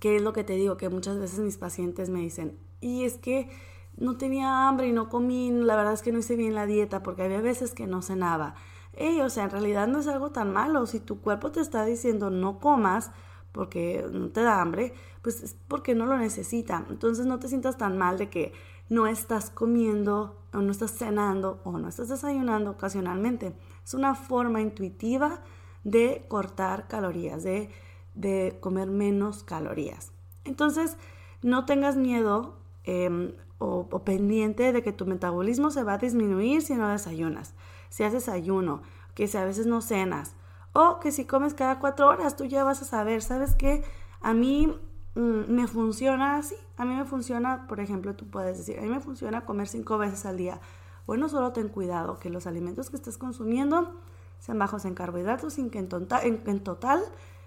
que 0.00 0.16
es 0.16 0.22
lo 0.22 0.34
que 0.34 0.44
te 0.44 0.52
digo, 0.52 0.76
que 0.76 0.90
muchas 0.90 1.18
veces 1.18 1.38
mis 1.38 1.56
pacientes 1.56 2.10
me 2.10 2.20
dicen, 2.20 2.58
y 2.82 3.04
es 3.04 3.16
que 3.16 3.48
no 3.96 4.18
tenía 4.18 4.68
hambre 4.68 4.86
y 4.86 4.92
no 4.92 5.08
comí, 5.08 5.50
la 5.50 5.76
verdad 5.76 5.94
es 5.94 6.02
que 6.02 6.12
no 6.12 6.18
hice 6.18 6.36
bien 6.36 6.54
la 6.54 6.66
dieta 6.66 7.02
porque 7.02 7.22
había 7.22 7.40
veces 7.40 7.72
que 7.72 7.86
no 7.86 8.02
cenaba. 8.02 8.54
Ey, 8.92 9.22
o 9.22 9.30
sea, 9.30 9.44
en 9.44 9.50
realidad 9.50 9.88
no 9.88 9.98
es 10.00 10.08
algo 10.08 10.30
tan 10.30 10.52
malo. 10.52 10.84
Si 10.86 11.00
tu 11.00 11.22
cuerpo 11.22 11.50
te 11.50 11.60
está 11.60 11.86
diciendo 11.86 12.28
no 12.28 12.60
comas 12.60 13.12
porque 13.50 14.04
no 14.12 14.28
te 14.28 14.42
da 14.42 14.60
hambre, 14.60 14.92
pues 15.22 15.42
es 15.42 15.56
porque 15.68 15.94
no 15.94 16.04
lo 16.04 16.18
necesita. 16.18 16.84
Entonces 16.90 17.24
no 17.24 17.38
te 17.38 17.48
sientas 17.48 17.78
tan 17.78 17.96
mal 17.96 18.18
de 18.18 18.28
que 18.28 18.52
no 18.90 19.06
estás 19.06 19.48
comiendo 19.48 20.36
o 20.52 20.58
no 20.58 20.70
estás 20.70 20.92
cenando 20.92 21.62
o 21.64 21.78
no 21.78 21.88
estás 21.88 22.10
desayunando 22.10 22.72
ocasionalmente. 22.72 23.54
Es 23.86 23.94
una 23.94 24.14
forma 24.14 24.60
intuitiva 24.60 25.40
de 25.84 26.24
cortar 26.28 26.88
calorías, 26.88 27.42
de, 27.42 27.70
de 28.14 28.56
comer 28.60 28.88
menos 28.88 29.42
calorías. 29.42 30.12
Entonces, 30.44 30.96
no 31.42 31.64
tengas 31.64 31.96
miedo. 31.96 32.56
Eh, 32.84 33.34
o, 33.58 34.02
pendiente 34.04 34.72
de 34.72 34.82
que 34.82 34.92
tu 34.92 35.06
metabolismo 35.06 35.70
se 35.70 35.82
va 35.82 35.94
a 35.94 35.98
disminuir 35.98 36.62
si 36.62 36.74
no 36.74 36.88
desayunas, 36.88 37.54
si 37.90 38.04
haces 38.04 38.28
ayuno, 38.28 38.82
que 39.14 39.26
si 39.26 39.36
a 39.36 39.44
veces 39.44 39.66
no 39.66 39.80
cenas, 39.80 40.34
o 40.72 41.00
que 41.00 41.10
si 41.10 41.24
comes 41.24 41.54
cada 41.54 41.78
cuatro 41.80 42.08
horas, 42.08 42.36
tú 42.36 42.44
ya 42.44 42.64
vas 42.64 42.82
a 42.82 42.84
saber, 42.84 43.22
¿sabes 43.22 43.54
qué? 43.54 43.82
A 44.20 44.32
mí 44.32 44.72
mm, 45.14 45.50
me 45.50 45.66
funciona 45.66 46.36
así, 46.36 46.54
a 46.76 46.84
mí 46.84 46.94
me 46.94 47.04
funciona, 47.04 47.66
por 47.66 47.80
ejemplo, 47.80 48.14
tú 48.14 48.26
puedes 48.30 48.58
decir, 48.58 48.78
a 48.78 48.82
mí 48.82 48.88
me 48.88 49.00
funciona 49.00 49.44
comer 49.44 49.66
cinco 49.68 49.98
veces 49.98 50.24
al 50.24 50.36
día. 50.36 50.60
Bueno, 51.06 51.28
solo 51.28 51.52
ten 51.52 51.68
cuidado 51.68 52.18
que 52.18 52.30
los 52.30 52.46
alimentos 52.46 52.90
que 52.90 52.96
estés 52.96 53.18
consumiendo 53.18 53.98
sean 54.38 54.58
bajos 54.58 54.84
en 54.84 54.94
carbohidratos 54.94 55.54
sin 55.54 55.70
que 55.70 55.78
en, 55.78 55.88
en, 56.22 56.42
en 56.46 56.60
total 56.60 57.02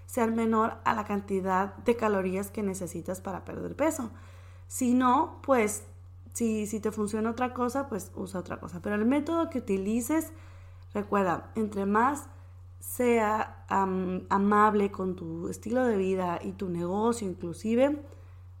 sean 0.06 0.34
menor 0.34 0.74
a 0.84 0.94
la 0.94 1.04
cantidad 1.04 1.74
de 1.76 1.96
calorías 1.96 2.50
que 2.50 2.62
necesitas 2.62 3.20
para 3.20 3.44
perder 3.44 3.74
peso. 3.76 4.10
Si 4.66 4.94
no, 4.94 5.40
pues 5.42 5.84
si, 6.32 6.66
si 6.66 6.80
te 6.80 6.92
funciona 6.92 7.30
otra 7.30 7.54
cosa, 7.54 7.88
pues 7.88 8.10
usa 8.14 8.40
otra 8.40 8.58
cosa. 8.58 8.80
Pero 8.82 8.96
el 8.96 9.04
método 9.04 9.50
que 9.50 9.58
utilices, 9.58 10.32
recuerda, 10.92 11.50
entre 11.54 11.86
más 11.86 12.26
sea 12.78 13.64
amable 13.68 14.90
con 14.90 15.14
tu 15.14 15.48
estilo 15.48 15.84
de 15.84 15.96
vida 15.96 16.40
y 16.42 16.52
tu 16.52 16.68
negocio 16.68 17.28
inclusive, 17.28 18.02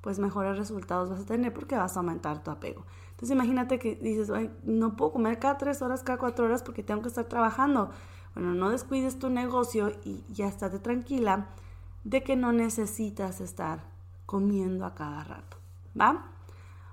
pues 0.00 0.18
mejores 0.18 0.56
resultados 0.56 1.10
vas 1.10 1.20
a 1.20 1.26
tener 1.26 1.52
porque 1.52 1.76
vas 1.76 1.96
a 1.96 2.00
aumentar 2.00 2.42
tu 2.42 2.50
apego. 2.50 2.84
Entonces 3.10 3.34
imagínate 3.34 3.78
que 3.78 3.96
dices, 3.96 4.30
no 4.64 4.96
puedo 4.96 5.12
comer 5.12 5.38
cada 5.38 5.58
tres 5.58 5.82
horas, 5.82 6.02
cada 6.02 6.18
cuatro 6.18 6.44
horas 6.44 6.62
porque 6.62 6.82
tengo 6.82 7.02
que 7.02 7.08
estar 7.08 7.24
trabajando. 7.24 7.90
Bueno, 8.34 8.54
no 8.54 8.70
descuides 8.70 9.18
tu 9.18 9.28
negocio 9.28 9.92
y 10.04 10.24
ya 10.32 10.46
estate 10.46 10.78
tranquila 10.78 11.48
de 12.04 12.22
que 12.22 12.36
no 12.36 12.52
necesitas 12.52 13.40
estar 13.40 13.84
comiendo 14.26 14.86
a 14.86 14.94
cada 14.94 15.24
rato. 15.24 15.58
¿Va? 15.98 16.26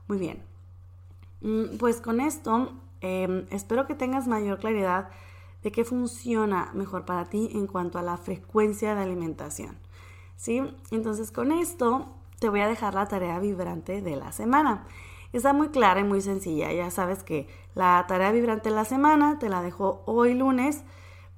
Muy 0.08 0.18
bien. 0.18 0.44
Mm, 1.42 1.78
pues 1.78 2.02
con 2.02 2.20
esto 2.20 2.74
em, 3.02 3.46
espero 3.50 3.88
que 3.88 3.96
tengas 3.96 4.28
mayor 4.28 4.60
claridad 4.60 5.10
de 5.64 5.72
qué 5.72 5.86
funciona 5.86 6.72
mejor 6.74 7.06
para 7.06 7.26
ti 7.26 7.50
en 7.54 7.68
cuanto 7.68 7.98
a 8.00 8.02
la 8.02 8.18
frecuencia 8.18 8.96
de 8.96 9.04
alimentación. 9.04 9.78
¿Sí? 10.36 10.62
Entonces 10.92 11.32
con 11.32 11.52
esto 11.52 12.08
te 12.40 12.50
voy 12.50 12.62
a 12.62 12.68
dejar 12.68 12.94
la 12.94 13.08
tarea 13.08 13.40
vibrante 13.40 14.02
de 14.02 14.16
la 14.16 14.32
semana. 14.32 14.86
Está 15.32 15.54
muy 15.54 15.70
clara 15.70 16.00
y 16.00 16.04
muy 16.04 16.22
sencilla. 16.22 16.72
Ya 16.72 16.90
sabes 16.92 17.24
que 17.24 17.48
la 17.76 18.04
tarea 18.08 18.32
vibrante 18.32 18.70
de 18.70 18.76
la 18.76 18.86
semana 18.86 19.38
te 19.40 19.50
la 19.50 19.62
dejo 19.62 20.02
hoy 20.06 20.34
lunes 20.34 20.84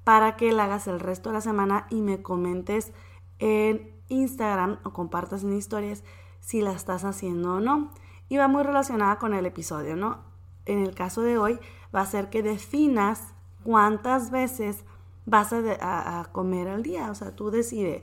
para 0.04 0.36
que 0.36 0.52
la 0.52 0.64
hagas 0.64 0.86
el 0.86 1.00
resto 1.00 1.30
de 1.30 1.34
la 1.34 1.40
semana 1.40 1.86
y 1.90 2.00
me 2.00 2.22
comentes 2.22 2.92
en 3.38 3.92
Instagram 4.08 4.78
o 4.84 4.92
compartas 4.92 5.42
en 5.42 5.52
historias 5.52 6.02
si 6.40 6.60
la 6.60 6.72
estás 6.72 7.04
haciendo 7.04 7.54
o 7.54 7.60
no. 7.60 7.92
Y 8.28 8.36
va 8.36 8.48
muy 8.48 8.62
relacionada 8.62 9.18
con 9.18 9.34
el 9.34 9.46
episodio, 9.46 9.96
¿no? 9.96 10.18
En 10.64 10.78
el 10.78 10.94
caso 10.94 11.22
de 11.22 11.38
hoy 11.38 11.58
va 11.94 12.00
a 12.00 12.06
ser 12.06 12.30
que 12.30 12.42
definas 12.42 13.34
cuántas 13.62 14.30
veces 14.30 14.84
vas 15.26 15.52
a, 15.52 16.28
comer 16.32 16.68
al 16.68 16.82
día. 16.82 17.10
O 17.10 17.14
sea, 17.14 17.34
tú 17.36 17.50
decides 17.50 18.02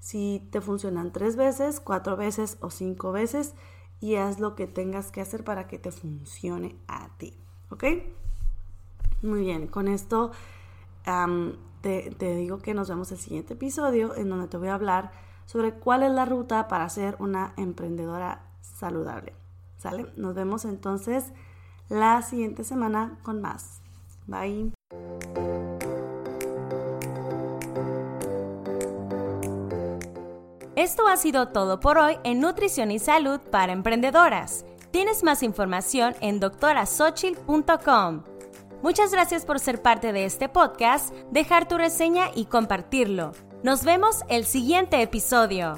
si 0.00 0.46
te 0.50 0.60
funcionan 0.60 1.12
tres 1.12 1.36
veces, 1.36 1.80
cuatro 1.80 2.16
veces 2.16 2.58
o 2.60 2.70
cinco 2.70 3.12
veces 3.12 3.54
y 4.00 4.16
haz 4.16 4.38
lo 4.38 4.54
que 4.54 4.66
tengas 4.66 5.10
que 5.10 5.20
hacer 5.20 5.44
para 5.44 5.66
que 5.66 5.78
te 5.78 5.90
funcione 5.90 6.76
a 6.88 7.08
ti. 7.16 7.34
¿Ok? 7.70 7.84
Muy 9.22 9.40
bien, 9.40 9.66
con 9.66 9.88
esto 9.88 10.32
te, 11.04 12.34
digo 12.34 12.58
que 12.58 12.74
nos 12.74 12.88
vemos 12.88 13.12
el 13.12 13.18
siguiente 13.18 13.54
episodio 13.54 14.16
en 14.16 14.28
donde 14.28 14.48
te 14.48 14.56
voy 14.56 14.68
a 14.68 14.74
hablar 14.74 15.12
sobre 15.46 15.74
cuál 15.74 16.02
es 16.02 16.10
la 16.10 16.24
ruta 16.24 16.68
para 16.68 16.88
ser 16.88 17.16
una 17.18 17.52
emprendedora 17.56 18.42
saludable. 18.60 19.34
¿Sale? 19.76 20.06
Nos 20.16 20.34
vemos 20.34 20.64
entonces 20.64 21.32
la 21.88 22.22
siguiente 22.22 22.64
semana 22.64 23.18
con 23.22 23.42
más. 23.42 23.82
Bye. 24.26 24.72
Esto 30.76 31.06
ha 31.06 31.16
sido 31.16 31.48
todo 31.48 31.80
por 31.80 31.98
hoy 31.98 32.18
en 32.24 32.40
Nutrición 32.40 32.90
y 32.90 32.98
Salud 32.98 33.40
para 33.50 33.72
Emprendedoras. 33.72 34.64
Tienes 34.90 35.22
más 35.22 35.42
información 35.42 36.14
en 36.20 36.40
doctorasochil.com. 36.40 38.33
Muchas 38.84 39.12
gracias 39.12 39.46
por 39.46 39.60
ser 39.60 39.80
parte 39.80 40.12
de 40.12 40.26
este 40.26 40.50
podcast, 40.50 41.10
dejar 41.30 41.66
tu 41.66 41.78
reseña 41.78 42.26
y 42.34 42.44
compartirlo. 42.44 43.32
Nos 43.62 43.82
vemos 43.82 44.20
el 44.28 44.44
siguiente 44.44 45.00
episodio. 45.00 45.76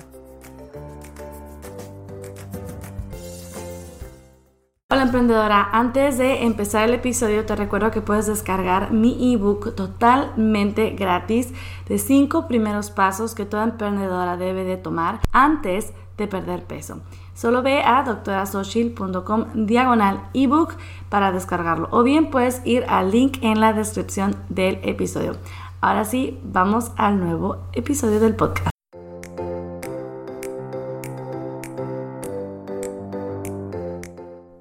Hola 4.91 5.03
emprendedora, 5.03 5.69
antes 5.71 6.19
de 6.19 6.43
empezar 6.43 6.89
el 6.89 6.95
episodio 6.95 7.47
te 7.47 7.55
recuerdo 7.55 7.93
que 7.93 8.01
puedes 8.01 8.27
descargar 8.27 8.91
mi 8.91 9.33
ebook 9.33 9.77
totalmente 9.77 10.91
gratis 10.91 11.53
de 11.89 11.99
5 11.99 12.49
primeros 12.49 12.91
pasos 12.91 13.37
que 13.37 13.47
toda 13.47 13.63
emprendedora 13.63 14.37
debe 14.37 14.65
de 14.65 14.79
tomar 14.79 15.21
antes 15.31 15.93
de 16.17 16.27
perder 16.27 16.65
peso. 16.65 17.03
Solo 17.37 17.63
ve 17.63 17.83
a 17.83 18.03
doctorasochil.com 18.03 19.67
diagonal 19.67 20.31
ebook 20.33 20.75
para 21.11 21.33
descargarlo 21.33 21.87
o 21.91 22.03
bien 22.03 22.31
puedes 22.31 22.63
ir 22.65 22.85
al 22.89 23.11
link 23.11 23.39
en 23.43 23.61
la 23.61 23.75
descripción 23.75 24.35
del 24.49 24.81
episodio. 24.83 25.37
Ahora 25.83 26.07
sí, 26.07 26.41
vamos 26.43 26.93
al 26.97 27.21
nuevo 27.21 27.59
episodio 27.75 28.21
del 28.21 28.35
podcast. 28.35 28.71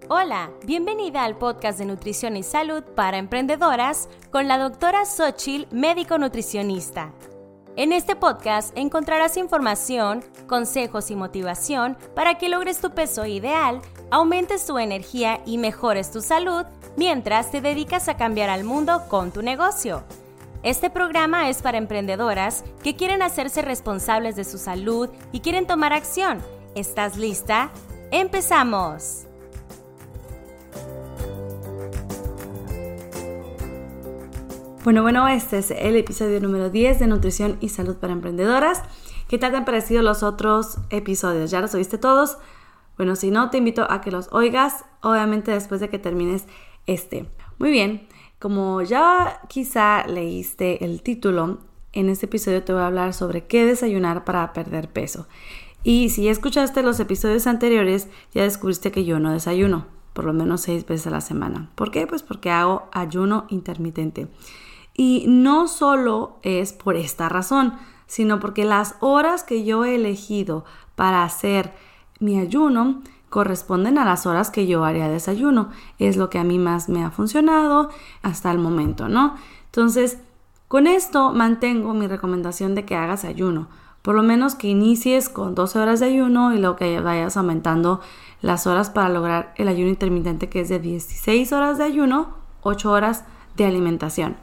Hola, 0.10 0.50
bienvenida 0.66 1.24
al 1.24 1.38
podcast 1.38 1.80
de 1.80 1.86
nutrición 1.86 2.36
y 2.36 2.44
salud 2.44 2.84
para 2.84 3.18
emprendedoras 3.18 4.10
con 4.32 4.50
la 4.50 4.58
doctora 4.58 5.06
Xochil, 5.06 5.68
médico 5.72 6.18
nutricionista. 6.18 7.14
En 7.78 7.92
este 7.92 8.16
podcast 8.16 8.72
encontrarás 8.78 9.36
información, 9.36 10.24
consejos 10.48 11.12
y 11.12 11.16
motivación 11.18 11.98
para 12.16 12.36
que 12.38 12.48
logres 12.48 12.80
tu 12.80 12.92
peso 12.92 13.26
ideal, 13.26 13.82
aumentes 14.12 14.66
tu 14.66 14.78
energía 14.78 15.42
y 15.46 15.58
mejores 15.58 16.10
tu 16.10 16.22
salud 16.22 16.64
mientras 16.96 17.52
te 17.52 17.60
dedicas 17.60 18.08
a 18.08 18.16
cambiar 18.16 18.50
al 18.50 18.64
mundo 18.64 19.04
con 19.10 19.32
tu 19.32 19.42
negocio. 19.42 20.06
Este 20.64 20.90
programa 20.90 21.50
es 21.50 21.62
para 21.62 21.78
emprendedoras 21.78 22.64
que 22.82 22.96
quieren 22.96 23.22
hacerse 23.22 23.62
responsables 23.62 24.38
de 24.38 24.46
su 24.46 24.58
salud 24.58 25.10
y 25.34 25.42
quieren 25.42 25.68
tomar 25.68 25.92
acción. 25.92 26.42
¿Estás 26.76 27.18
lista? 27.18 27.72
¡Empezamos! 28.10 29.26
Bueno, 34.86 35.02
bueno, 35.02 35.28
este 35.28 35.58
es 35.58 35.72
el 35.72 35.96
episodio 35.96 36.40
número 36.40 36.70
10 36.70 37.00
de 37.00 37.08
Nutrición 37.08 37.58
y 37.60 37.70
Salud 37.70 37.96
para 37.96 38.14
Emprendedoras. 38.14 38.84
¿Qué 39.28 39.40
tal 39.40 39.50
te 39.50 39.58
han 39.58 39.66
parecido 39.66 40.04
los 40.04 40.22
otros 40.22 40.78
episodios? 40.92 41.50
¿Ya 41.50 41.60
los 41.60 41.74
oíste 41.74 41.98
todos? 41.98 42.38
Bueno, 42.96 43.16
si 43.16 43.32
no, 43.32 43.50
te 43.50 43.58
invito 43.58 43.90
a 43.90 44.02
que 44.02 44.12
los 44.12 44.30
oigas, 44.32 44.86
obviamente 45.02 45.50
después 45.50 45.82
de 45.82 45.90
que 45.90 45.98
termines 45.98 46.46
este. 46.86 47.28
Muy 47.58 47.72
bien, 47.72 48.08
como 48.38 48.84
ya 48.84 49.42
quizá 49.50 50.06
leíste 50.06 50.86
el 50.86 51.02
título, 51.02 51.62
en 51.92 52.10
este 52.10 52.28
episodio 52.28 52.64
te 52.64 52.72
voy 52.72 52.84
a 52.84 52.86
hablar 52.86 53.16
sobre 53.16 53.48
qué 53.48 53.66
desayunar 53.66 54.24
para 54.24 54.54
perder 54.54 54.90
peso. 54.90 55.28
Y 55.84 56.10
si 56.10 56.28
escuchaste 56.28 56.84
los 56.84 57.00
episodios 57.00 57.48
anteriores, 57.48 58.08
ya 58.36 58.44
descubriste 58.44 58.92
que 58.92 59.04
yo 59.04 59.20
no 59.20 59.32
desayuno, 59.32 59.88
por 60.14 60.26
lo 60.26 60.34
menos 60.34 60.62
seis 60.62 60.86
veces 60.86 61.08
a 61.08 61.10
la 61.10 61.22
semana. 61.22 61.72
¿Por 61.74 61.90
qué? 61.90 62.06
Pues 62.06 62.22
porque 62.22 62.52
hago 62.52 62.88
ayuno 62.92 63.48
intermitente. 63.50 64.28
Y 64.96 65.26
no 65.28 65.68
solo 65.68 66.38
es 66.42 66.74
por 66.74 66.96
esta 66.96 67.30
razón, 67.30 67.74
sino 68.08 68.40
porque 68.40 68.66
las 68.66 68.96
horas 69.00 69.44
que 69.44 69.64
yo 69.64 69.86
he 69.86 69.96
elegido 69.96 70.64
para 70.96 71.24
hacer 71.24 71.74
mi 72.20 72.40
ayuno 72.40 73.02
corresponden 73.30 73.98
a 73.98 74.06
las 74.06 74.26
horas 74.26 74.50
que 74.50 74.68
yo 74.68 74.86
haría 74.86 75.10
desayuno. 75.10 75.70
Es 76.00 76.16
lo 76.16 76.30
que 76.30 76.40
a 76.40 76.46
mí 76.46 76.58
más 76.58 76.88
me 76.88 77.04
ha 77.04 77.12
funcionado 77.12 77.90
hasta 78.22 78.52
el 78.52 78.60
momento, 78.60 79.10
¿no? 79.10 79.36
Entonces, 79.66 80.20
con 80.70 80.88
esto 80.88 81.34
mantengo 81.34 81.94
mi 81.94 82.08
recomendación 82.08 82.76
de 82.76 82.86
que 82.86 82.96
hagas 82.96 83.26
ayuno. 83.26 83.68
Por 84.02 84.16
lo 84.16 84.24
menos 84.24 84.56
que 84.56 84.68
inicies 84.68 85.30
con 85.30 85.56
12 85.56 85.80
horas 85.80 86.00
de 86.00 86.06
ayuno 86.06 86.54
y 86.54 86.60
luego 86.60 86.76
que 86.76 87.02
vayas 87.02 87.36
aumentando 87.38 88.00
las 88.42 88.68
horas 88.68 88.90
para 88.90 89.10
lograr 89.10 89.54
el 89.58 89.68
ayuno 89.68 89.90
intermitente 89.90 90.48
que 90.48 90.62
es 90.62 90.70
de 90.70 90.80
16 90.80 91.52
horas 91.52 91.78
de 91.78 91.84
ayuno, 91.84 92.36
8 92.62 92.92
horas 92.92 93.26
de 93.58 93.66
alimentación. 93.66 94.38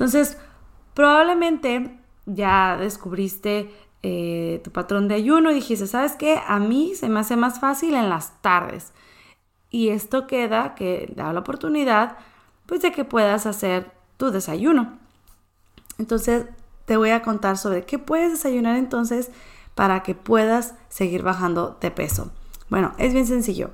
Entonces, 0.00 0.38
probablemente 0.94 2.00
ya 2.24 2.78
descubriste 2.78 3.70
eh, 4.02 4.62
tu 4.64 4.70
patrón 4.70 5.08
de 5.08 5.14
ayuno 5.14 5.50
y 5.50 5.54
dijiste, 5.54 5.86
¿sabes 5.86 6.12
qué? 6.12 6.40
A 6.48 6.58
mí 6.58 6.94
se 6.94 7.10
me 7.10 7.20
hace 7.20 7.36
más 7.36 7.60
fácil 7.60 7.94
en 7.94 8.08
las 8.08 8.40
tardes. 8.40 8.94
Y 9.68 9.90
esto 9.90 10.26
queda 10.26 10.74
que 10.74 11.12
da 11.14 11.34
la 11.34 11.40
oportunidad 11.40 12.16
pues 12.64 12.80
de 12.80 12.92
que 12.92 13.04
puedas 13.04 13.44
hacer 13.44 13.92
tu 14.16 14.30
desayuno. 14.30 14.98
Entonces 15.98 16.46
te 16.86 16.96
voy 16.96 17.10
a 17.10 17.20
contar 17.20 17.58
sobre 17.58 17.84
qué 17.84 17.98
puedes 17.98 18.30
desayunar 18.30 18.76
entonces 18.76 19.30
para 19.74 20.02
que 20.02 20.14
puedas 20.14 20.76
seguir 20.88 21.22
bajando 21.22 21.76
de 21.78 21.90
peso. 21.90 22.32
Bueno, 22.70 22.94
es 22.96 23.12
bien 23.12 23.26
sencillo. 23.26 23.68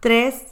Tres 0.00 0.42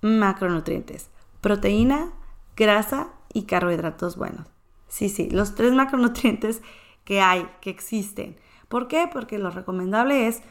macronutrientes. 0.00 1.10
Proteína, 1.42 2.12
grasa 2.56 3.08
y 3.36 3.42
carbohidratos 3.42 4.16
buenos. 4.16 4.46
Sí, 4.88 5.10
sí, 5.10 5.28
los 5.28 5.54
tres 5.54 5.74
macronutrientes 5.74 6.62
que 7.04 7.20
hay, 7.20 7.46
que 7.60 7.68
existen. 7.68 8.36
¿Por 8.68 8.88
qué? 8.88 9.10
Porque 9.12 9.38
lo 9.38 9.50
recomendable 9.50 10.26
es 10.26 10.42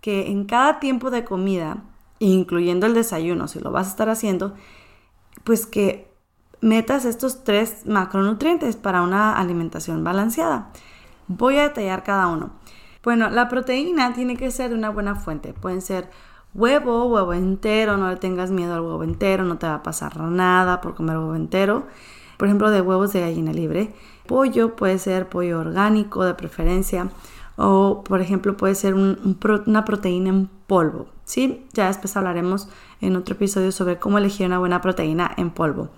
que 0.00 0.28
en 0.28 0.46
cada 0.46 0.80
tiempo 0.80 1.10
de 1.10 1.24
comida, 1.24 1.84
incluyendo 2.18 2.86
el 2.86 2.94
desayuno, 2.94 3.46
si 3.46 3.60
lo 3.60 3.70
vas 3.70 3.88
a 3.88 3.90
estar 3.90 4.08
haciendo, 4.08 4.54
pues 5.44 5.66
que 5.66 6.10
metas 6.62 7.04
estos 7.04 7.44
tres 7.44 7.86
macronutrientes 7.86 8.76
para 8.76 9.02
una 9.02 9.36
alimentación 9.36 10.02
balanceada. 10.02 10.70
Voy 11.28 11.58
a 11.58 11.62
detallar 11.64 12.04
cada 12.04 12.26
uno. 12.28 12.52
Bueno, 13.02 13.28
la 13.28 13.50
proteína 13.50 14.14
tiene 14.14 14.36
que 14.36 14.50
ser 14.50 14.70
de 14.70 14.76
una 14.76 14.88
buena 14.88 15.14
fuente. 15.14 15.52
Pueden 15.52 15.82
ser 15.82 16.08
huevo, 16.54 17.04
huevo 17.04 17.34
entero, 17.34 17.98
no 17.98 18.08
le 18.08 18.16
tengas 18.16 18.50
miedo 18.50 18.74
al 18.74 18.80
huevo 18.80 19.04
entero, 19.04 19.44
no 19.44 19.58
te 19.58 19.66
va 19.66 19.74
a 19.74 19.82
pasar 19.82 20.18
nada 20.18 20.80
por 20.80 20.94
comer 20.94 21.18
huevo 21.18 21.34
entero. 21.34 21.86
Por 22.40 22.48
ejemplo, 22.48 22.70
de 22.70 22.80
huevos 22.80 23.12
de 23.12 23.20
gallina 23.20 23.52
libre. 23.52 23.92
Pollo 24.26 24.74
puede 24.74 24.98
ser 24.98 25.28
pollo 25.28 25.60
orgánico 25.60 26.24
de 26.24 26.32
preferencia 26.32 27.10
o 27.56 28.02
por 28.02 28.22
ejemplo 28.22 28.56
puede 28.56 28.74
ser 28.74 28.94
una 28.94 29.84
proteína 29.84 30.30
en 30.30 30.46
polvo, 30.66 31.08
¿sí? 31.24 31.66
Ya 31.74 31.88
después 31.88 32.16
hablaremos 32.16 32.70
en 33.02 33.16
otro 33.16 33.34
episodio 33.34 33.72
sobre 33.72 33.98
cómo 33.98 34.16
elegir 34.16 34.46
una 34.46 34.58
buena 34.58 34.80
proteína 34.80 35.30
en 35.36 35.50
polvo. 35.50 35.90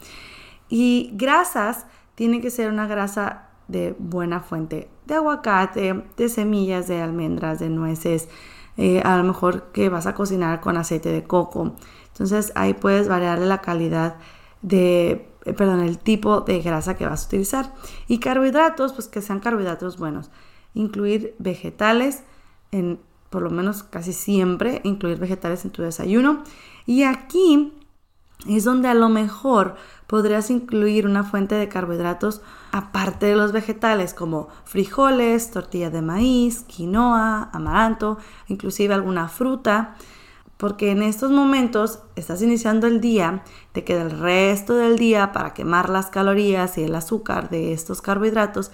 Y 0.69 1.11
grasas, 1.15 1.87
tiene 2.17 2.41
que 2.41 2.51
ser 2.51 2.73
una 2.73 2.89
grasa 2.89 3.51
de 3.69 3.95
buena 4.01 4.41
fuente, 4.41 4.91
de 5.07 5.15
aguacate, 5.15 6.03
de 6.17 6.29
semillas, 6.29 6.89
de 6.89 7.03
almendras, 7.03 7.61
de 7.61 7.69
nueces, 7.69 8.29
eh, 8.77 9.01
a 9.05 9.17
lo 9.17 9.23
mejor 9.23 9.71
que 9.71 9.89
vas 9.89 10.09
a 10.09 10.17
cocinar 10.17 10.61
con 10.61 10.77
aceite 10.77 11.13
de 11.13 11.23
coco. 11.23 11.77
Entonces 12.09 12.51
ahí 12.57 12.75
puedes 12.75 13.07
variarle 13.07 13.47
la 13.47 13.61
calidad 13.61 14.17
de, 14.61 15.32
eh, 15.45 15.53
perdón, 15.53 15.81
el 15.81 15.99
tipo 15.99 16.41
de 16.41 16.61
grasa 16.61 16.97
que 16.97 17.07
vas 17.07 17.25
a 17.25 17.27
utilizar. 17.27 17.75
Y 18.09 18.19
carbohidratos, 18.19 18.93
pues 18.93 19.09
que 19.09 19.23
sean 19.23 19.41
carbohidratos 19.41 19.99
buenos. 19.99 20.31
Incluir 20.75 21.35
vegetales, 21.39 22.23
en, 22.71 23.01
por 23.31 23.43
lo 23.43 23.51
menos 23.51 23.83
casi 23.83 24.13
siempre, 24.13 24.81
incluir 24.85 25.19
vegetales 25.19 25.65
en 25.65 25.71
tu 25.71 25.83
desayuno. 25.83 26.43
Y 26.87 27.03
aquí 27.05 27.73
es 28.49 28.65
donde 28.65 28.89
a 28.89 28.95
lo 28.95 29.09
mejor 29.09 29.77
podrías 30.07 30.51
incluir 30.51 31.07
una 31.07 31.25
fuente 31.25 31.55
de 31.55 31.69
carbohidratos 31.69 32.43
aparte 32.73 33.27
de 33.27 33.37
los 33.37 33.53
vegetales 33.53 34.15
como 34.15 34.49
frijoles, 34.65 35.51
tortilla 35.51 35.91
de 35.91 36.03
maíz, 36.03 36.65
quinoa, 36.67 37.51
amaranto, 37.53 38.19
inclusive 38.49 38.95
alguna 38.95 39.29
fruta, 39.29 39.97
porque 40.63 40.93
en 40.93 41.03
estos 41.03 41.33
momentos 41.33 41.99
estás 42.15 42.41
iniciando 42.41 42.87
el 42.87 43.01
día, 43.01 43.43
te 43.73 43.83
queda 43.83 44.03
el 44.03 44.17
resto 44.17 44.77
del 44.77 44.97
día 44.97 45.33
para 45.33 45.55
quemar 45.55 45.89
las 45.89 46.07
calorías 46.07 46.79
y 46.79 46.85
el 46.85 46.95
azúcar 46.95 47.51
de 47.51 47.73
estos 47.73 48.01
carbohidratos 48.01 48.71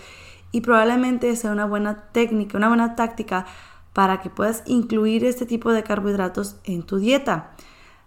y 0.52 0.60
probablemente 0.60 1.34
sea 1.34 1.50
una 1.50 1.64
buena 1.64 2.10
técnica, 2.12 2.58
una 2.58 2.68
buena 2.68 2.94
táctica 2.94 3.46
para 3.94 4.20
que 4.20 4.28
puedas 4.28 4.64
incluir 4.66 5.24
este 5.24 5.46
tipo 5.46 5.72
de 5.72 5.82
carbohidratos 5.82 6.56
en 6.64 6.82
tu 6.82 6.98
dieta. 6.98 7.52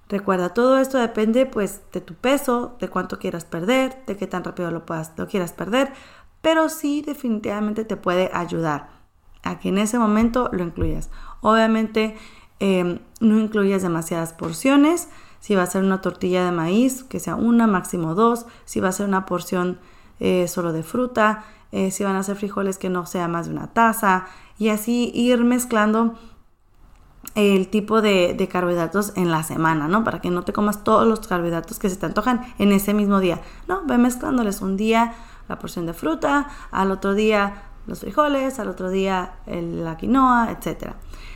Recuerda, 0.09 0.49
todo 0.49 0.77
esto 0.77 0.99
depende 0.99 1.47
pues 1.47 1.81
de 1.91 2.01
tu 2.01 2.13
peso, 2.13 2.77
de 2.79 2.87
cuánto 2.87 3.17
quieras 3.17 3.45
perder, 3.45 4.05
de 4.05 4.15
qué 4.15 4.27
tan 4.27 4.43
rápido 4.43 4.69
lo, 4.69 4.85
puedas, 4.85 5.11
lo 5.17 5.25
quieras 5.25 5.53
perder, 5.53 5.91
pero 6.43 6.69
sí 6.69 7.01
definitivamente 7.01 7.83
te 7.83 7.97
puede 7.97 8.29
ayudar 8.31 8.89
a 9.41 9.57
que 9.57 9.69
en 9.69 9.79
ese 9.79 9.97
momento 9.97 10.51
lo 10.53 10.63
incluyas. 10.63 11.09
Obviamente 11.41 12.15
em, 12.61 12.99
no 13.19 13.39
incluyas 13.39 13.81
demasiadas 13.81 14.33
porciones, 14.33 15.09
si 15.39 15.55
va 15.55 15.63
a 15.63 15.65
ser 15.65 15.83
una 15.83 15.99
tortilla 15.99 16.45
de 16.45 16.51
maíz, 16.51 17.03
que 17.03 17.19
sea 17.19 17.35
una, 17.35 17.65
máximo 17.65 18.13
dos, 18.13 18.45
si 18.65 18.79
va 18.79 18.89
a 18.89 18.91
ser 18.91 19.07
una 19.07 19.25
porción 19.25 19.79
eh, 20.19 20.47
solo 20.47 20.71
de 20.71 20.83
fruta, 20.83 21.43
eh, 21.71 21.89
si 21.89 22.03
van 22.03 22.15
a 22.15 22.23
ser 22.23 22.35
frijoles 22.35 22.77
que 22.77 22.89
no 22.89 23.07
sea 23.07 23.27
más 23.27 23.47
de 23.47 23.53
una 23.53 23.73
taza 23.73 24.27
y 24.59 24.69
así 24.69 25.11
ir 25.15 25.43
mezclando 25.43 26.15
el 27.33 27.69
tipo 27.69 28.01
de, 28.03 28.47
carbohidratos 28.51 29.13
en 29.15 29.31
la 29.31 29.41
semana, 29.43 29.87
¿no? 29.87 30.03
Para 30.03 30.21
que 30.21 30.29
no 30.29 30.43
te 30.43 30.53
comas 30.53 30.83
todos 30.83 31.07
los 31.07 31.25
carbohidratos 31.27 31.79
que 31.79 31.89
se 31.89 31.95
te 31.95 32.05
antojan 32.05 32.41
en 32.59 32.71
ese 32.71 32.93
mismo 32.93 33.19
día, 33.19 33.41
¿no? 33.67 33.83
Ve 33.85 33.97
mezclándoles 33.97 34.61
un 34.61 34.77
día 34.77 35.13
la 35.49 35.57
porción 35.57 35.87
de 35.87 35.93
fruta, 35.93 36.49
al 36.71 36.91
otro 36.91 37.15
día 37.15 37.63
los 37.87 38.01
frijoles, 38.01 38.59
al 38.59 38.67
otro 38.67 38.89
día 38.89 39.33
la 39.47 39.97
quinoa, 39.97 40.51
etc. 40.51 40.93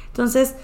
Entonces, 0.08 0.56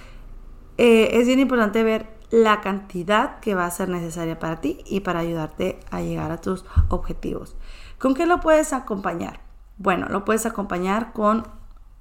eh, 0.83 1.19
es 1.19 1.27
bien 1.27 1.37
importante 1.37 1.83
ver 1.83 2.07
la 2.31 2.59
cantidad 2.59 3.39
que 3.39 3.53
va 3.53 3.67
a 3.67 3.69
ser 3.69 3.87
necesaria 3.87 4.39
para 4.39 4.61
ti 4.61 4.79
y 4.87 5.01
para 5.01 5.19
ayudarte 5.19 5.79
a 5.91 6.01
llegar 6.01 6.31
a 6.31 6.41
tus 6.41 6.65
objetivos. 6.89 7.55
¿Con 7.99 8.15
qué 8.15 8.25
lo 8.25 8.39
puedes 8.39 8.73
acompañar? 8.73 9.41
Bueno, 9.77 10.07
lo 10.09 10.25
puedes 10.25 10.47
acompañar 10.47 11.13
con 11.13 11.45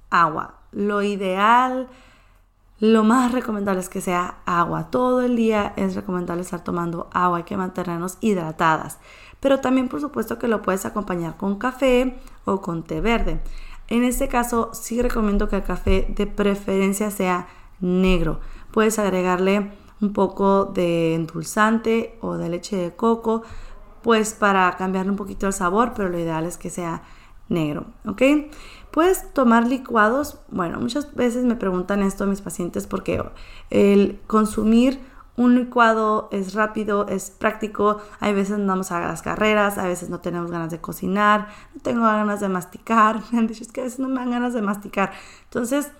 agua. 0.09 0.61
Lo 0.71 1.03
ideal 1.03 1.89
lo 2.79 3.03
más 3.03 3.31
recomendable 3.33 3.81
es 3.81 3.89
que 3.89 4.01
sea 4.01 4.39
agua. 4.47 4.89
Todo 4.89 5.21
el 5.21 5.35
día 5.35 5.73
es 5.75 5.93
recomendable 5.93 6.41
estar 6.41 6.63
tomando 6.63 7.07
agua. 7.13 7.37
Hay 7.37 7.43
que 7.43 7.57
mantenernos 7.57 8.17
hidratadas. 8.19 8.97
Pero 9.39 9.59
también 9.59 9.89
por 9.89 10.01
supuesto 10.01 10.39
que 10.39 10.47
lo 10.47 10.63
puedes 10.63 10.87
acompañar 10.87 11.37
con 11.37 11.59
café 11.59 12.17
o 12.45 12.61
con 12.61 12.81
té 12.81 12.99
verde. 12.99 13.41
En 13.89 14.03
este 14.03 14.27
caso 14.27 14.71
sí 14.73 14.99
recomiendo 15.03 15.49
que 15.49 15.57
el 15.57 15.63
café 15.63 16.07
de 16.09 16.25
preferencia 16.25 17.11
sea 17.11 17.47
negro. 17.81 18.39
Puedes 18.71 18.99
agregarle 18.99 19.71
un 20.01 20.13
poco 20.13 20.65
de 20.65 21.15
endulzante 21.15 22.17
o 22.21 22.37
de 22.37 22.49
leche 22.49 22.75
de 22.75 22.95
coco, 22.95 23.43
pues 24.01 24.33
para 24.33 24.75
cambiarle 24.77 25.11
un 25.11 25.17
poquito 25.17 25.47
el 25.47 25.53
sabor, 25.53 25.93
pero 25.95 26.09
lo 26.09 26.17
ideal 26.17 26.45
es 26.45 26.57
que 26.57 26.69
sea 26.69 27.03
negro, 27.49 27.85
¿ok? 28.05 28.21
¿Puedes 28.91 29.31
tomar 29.33 29.67
licuados? 29.67 30.39
Bueno, 30.49 30.79
muchas 30.79 31.13
veces 31.13 31.43
me 31.43 31.55
preguntan 31.55 32.01
esto 32.01 32.23
a 32.23 32.27
mis 32.27 32.41
pacientes 32.41 32.87
porque 32.87 33.23
el 33.69 34.19
consumir 34.27 34.99
un 35.37 35.55
licuado 35.55 36.27
es 36.31 36.53
rápido, 36.53 37.07
es 37.07 37.31
práctico. 37.31 38.01
Hay 38.19 38.33
veces 38.33 38.55
andamos 38.55 38.91
a 38.91 38.99
las 38.99 39.21
carreras, 39.21 39.77
a 39.77 39.85
veces 39.85 40.09
no 40.09 40.19
tenemos 40.19 40.51
ganas 40.51 40.71
de 40.71 40.81
cocinar, 40.81 41.47
no 41.73 41.81
tengo 41.81 42.01
ganas 42.01 42.39
de 42.41 42.49
masticar. 42.49 43.21
Me 43.31 43.39
han 43.39 43.47
dicho 43.47 43.63
es 43.63 43.71
que 43.71 43.81
a 43.81 43.83
veces 43.85 43.99
no 43.99 44.07
me 44.07 44.19
dan 44.19 44.31
ganas 44.31 44.53
de 44.53 44.61
masticar. 44.61 45.11
Entonces, 45.45 45.91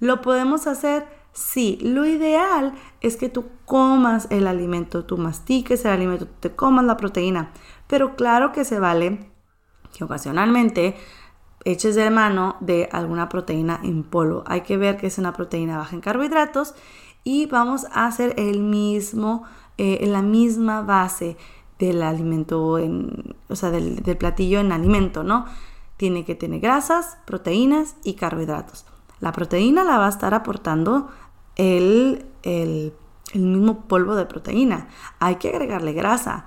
¿lo 0.00 0.22
podemos 0.22 0.66
hacer? 0.66 1.06
Sí, 1.32 1.78
lo 1.82 2.04
ideal 2.04 2.74
es 3.00 3.16
que 3.16 3.28
tú 3.28 3.46
comas 3.64 4.26
el 4.30 4.46
alimento, 4.46 5.04
tú 5.04 5.16
mastiques 5.16 5.84
el 5.84 5.92
alimento, 5.92 6.26
te 6.26 6.54
comas 6.54 6.84
la 6.84 6.96
proteína. 6.96 7.52
Pero 7.86 8.16
claro 8.16 8.52
que 8.52 8.64
se 8.64 8.80
vale 8.80 9.30
que 9.96 10.04
ocasionalmente 10.04 10.96
eches 11.64 11.94
de 11.94 12.10
mano 12.10 12.56
de 12.60 12.88
alguna 12.92 13.28
proteína 13.28 13.80
en 13.82 14.02
polvo. 14.04 14.44
Hay 14.46 14.62
que 14.62 14.76
ver 14.76 14.96
que 14.96 15.06
es 15.06 15.18
una 15.18 15.32
proteína 15.32 15.76
baja 15.76 15.94
en 15.94 16.00
carbohidratos 16.00 16.74
y 17.24 17.46
vamos 17.46 17.86
a 17.92 18.06
hacer 18.06 18.34
el 18.38 18.60
mismo, 18.60 19.44
eh, 19.76 20.06
la 20.06 20.22
misma 20.22 20.82
base 20.82 21.36
del 21.78 22.02
alimento, 22.02 22.78
en, 22.78 23.36
o 23.48 23.56
sea, 23.56 23.70
del, 23.70 24.02
platillo 24.16 24.60
en 24.60 24.72
alimento, 24.72 25.22
¿no? 25.22 25.46
Tiene 25.96 26.24
que 26.24 26.34
tener 26.34 26.60
grasas, 26.60 27.18
proteínas 27.26 27.96
y 28.04 28.14
carbohidratos. 28.14 28.86
La 29.20 29.32
proteína 29.32 29.84
la 29.84 29.98
va 29.98 30.06
a 30.06 30.10
estar 30.10 30.34
aportando 30.34 31.08
el, 31.56 32.26
el, 32.42 32.92
el 33.32 33.40
mismo 33.42 33.82
polvo 33.86 34.14
de 34.14 34.26
proteína. 34.26 34.88
Hay 35.18 35.36
que 35.36 35.48
agregarle 35.48 35.92
grasa. 35.92 36.46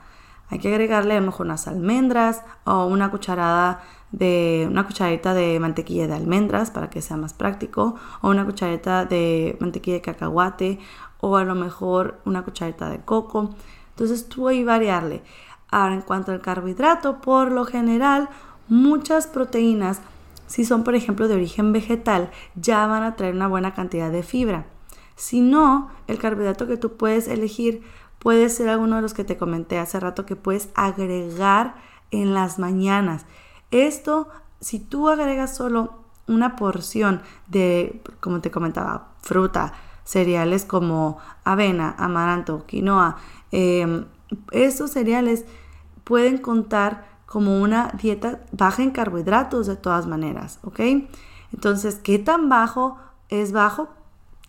Hay 0.49 0.59
que 0.59 0.67
agregarle 0.67 1.15
a 1.15 1.19
lo 1.19 1.27
mejor 1.27 1.45
unas 1.45 1.67
almendras 1.67 2.43
o 2.65 2.85
una 2.85 3.09
cucharada 3.09 3.81
de 4.11 4.67
una 4.69 4.85
cucharadita 4.85 5.33
de 5.33 5.59
mantequilla 5.61 6.07
de 6.07 6.13
almendras 6.13 6.71
para 6.71 6.89
que 6.89 7.01
sea 7.01 7.15
más 7.15 7.33
práctico 7.33 7.95
o 8.21 8.29
una 8.29 8.45
cucharita 8.45 9.05
de 9.05 9.55
mantequilla 9.61 9.95
de 9.95 10.01
cacahuate 10.01 10.79
o 11.21 11.37
a 11.37 11.45
lo 11.45 11.55
mejor 11.55 12.19
una 12.25 12.43
cucharita 12.43 12.89
de 12.89 12.99
coco. 12.99 13.51
Entonces 13.91 14.27
tú 14.27 14.49
ahí 14.49 14.63
variarle. 14.63 15.23
Ahora 15.69 15.93
en 15.93 16.01
cuanto 16.01 16.33
al 16.33 16.41
carbohidrato, 16.41 17.21
por 17.21 17.51
lo 17.51 17.63
general 17.63 18.27
muchas 18.67 19.27
proteínas, 19.27 20.01
si 20.51 20.65
son 20.65 20.83
por 20.83 20.95
ejemplo 20.95 21.29
de 21.29 21.35
origen 21.35 21.71
vegetal, 21.71 22.29
ya 22.55 22.85
van 22.85 23.03
a 23.03 23.15
traer 23.15 23.33
una 23.33 23.47
buena 23.47 23.73
cantidad 23.73 24.11
de 24.11 24.21
fibra. 24.21 24.65
Si 25.15 25.39
no, 25.39 25.89
el 26.07 26.19
carbohidrato 26.19 26.67
que 26.67 26.75
tú 26.75 26.97
puedes 26.97 27.29
elegir 27.29 27.83
puede 28.19 28.49
ser 28.49 28.67
alguno 28.67 28.97
de 28.97 29.01
los 29.01 29.13
que 29.13 29.23
te 29.23 29.37
comenté 29.37 29.79
hace 29.79 29.97
rato 29.97 30.25
que 30.25 30.35
puedes 30.35 30.67
agregar 30.75 31.75
en 32.11 32.33
las 32.33 32.59
mañanas. 32.59 33.25
Esto, 33.71 34.27
si 34.59 34.79
tú 34.79 35.07
agregas 35.07 35.55
solo 35.55 35.93
una 36.27 36.57
porción 36.57 37.21
de, 37.47 38.01
como 38.19 38.41
te 38.41 38.51
comentaba, 38.51 39.07
fruta, 39.21 39.71
cereales 40.03 40.65
como 40.65 41.17
avena, 41.45 41.95
amaranto, 41.97 42.65
quinoa, 42.65 43.15
em, 43.53 44.03
estos 44.51 44.91
cereales 44.91 45.45
pueden 46.03 46.39
contar 46.39 47.10
como 47.31 47.61
una 47.61 47.93
dieta 47.97 48.41
baja 48.51 48.83
en 48.83 48.91
carbohidratos 48.91 49.65
de 49.65 49.77
todas 49.77 50.05
maneras, 50.05 50.59
¿ok? 50.63 50.81
Entonces, 51.53 51.95
¿qué 51.95 52.19
tan 52.19 52.49
bajo 52.49 52.97
es 53.29 53.53
bajo? 53.53 53.87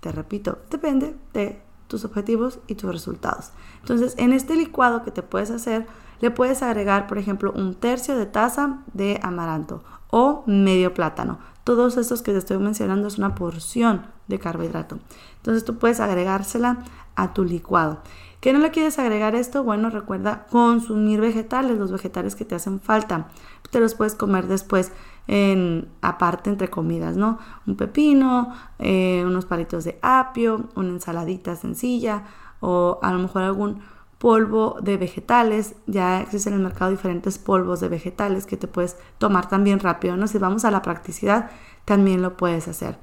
Te 0.01 0.11
repito, 0.11 0.59
depende 0.68 1.14
de 1.33 1.62
tus 1.87 2.05
objetivos 2.05 2.59
y 2.66 2.75
tus 2.75 2.90
resultados. 2.90 3.53
Entonces, 3.79 4.16
en 4.18 4.33
este 4.33 4.57
licuado 4.57 5.05
que 5.05 5.12
te 5.12 5.23
puedes 5.23 5.53
hacer, 5.53 5.87
le 6.21 6.33
puedes 6.33 6.61
agregar, 6.64 7.07
por 7.07 7.18
ejemplo, 7.18 7.53
un 7.55 7.77
tercio 7.77 8.16
de 8.18 8.27
taza 8.27 8.81
de 8.92 9.21
amaranto 9.23 9.85
o 10.11 10.42
medio 10.49 10.92
plátano. 10.92 11.38
Todos 11.62 11.97
estos 11.97 12.21
que 12.23 12.33
te 12.33 12.38
estoy 12.38 12.59
mencionando 12.59 13.07
es 13.07 13.16
una 13.16 13.37
porción 13.37 14.07
de 14.27 14.40
carbohidrato. 14.40 14.99
Entonces 15.37 15.64
tú 15.64 15.79
puedes 15.79 16.01
agregársela 16.01 16.79
a 17.14 17.33
tu 17.33 17.45
licuado. 17.45 18.01
¿Qué 18.42 18.52
no 18.52 18.59
le 18.59 18.72
quieres 18.72 18.98
agregar 18.98 19.37
esto? 19.37 19.62
Bueno, 19.62 19.88
recuerda 19.88 20.46
consumir 20.50 21.20
vegetales, 21.20 21.78
los 21.78 21.92
vegetales 21.92 22.35
que 22.35 22.44
te 22.44 22.57
hacen 22.57 22.81
falta. 22.81 23.28
Te 23.70 23.78
los 23.78 23.94
puedes 23.94 24.16
comer 24.16 24.48
después 24.48 24.90
en 25.28 25.88
aparte 26.00 26.50
entre 26.50 26.66
comidas, 26.66 27.16
¿no? 27.16 27.38
Un 27.68 27.76
pepino, 27.76 28.52
eh, 28.81 29.22
unos 29.24 29.46
palitos 29.46 29.85
de 29.85 29.96
apio, 30.02 30.68
una 30.74 30.88
ensaladita 30.88 31.55
sencilla 31.55 32.24
o 32.59 32.98
a 33.00 33.12
lo 33.12 33.20
mejor 33.20 33.42
algún 33.42 33.83
polvo 34.18 34.76
de 34.83 34.96
vegetales. 34.96 35.76
Ya 35.87 36.20
existen 36.20 36.55
en 36.55 36.59
el 36.59 36.64
mercado 36.64 36.90
diferentes 36.90 37.38
polvos 37.38 37.78
de 37.78 37.90
vegetales 37.90 38.44
que 38.44 38.57
te 38.57 38.66
puedes 38.66 38.96
tomar 39.18 39.48
también 39.48 39.78
rápido, 39.78 40.16
¿no? 40.16 40.26
Si 40.26 40.38
vamos 40.38 40.64
a 40.64 40.72
la 40.72 40.83
practicidad, 40.83 41.52
también 41.85 42.22
lo 42.22 42.37
puedes 42.37 42.66
hacer. 42.66 42.98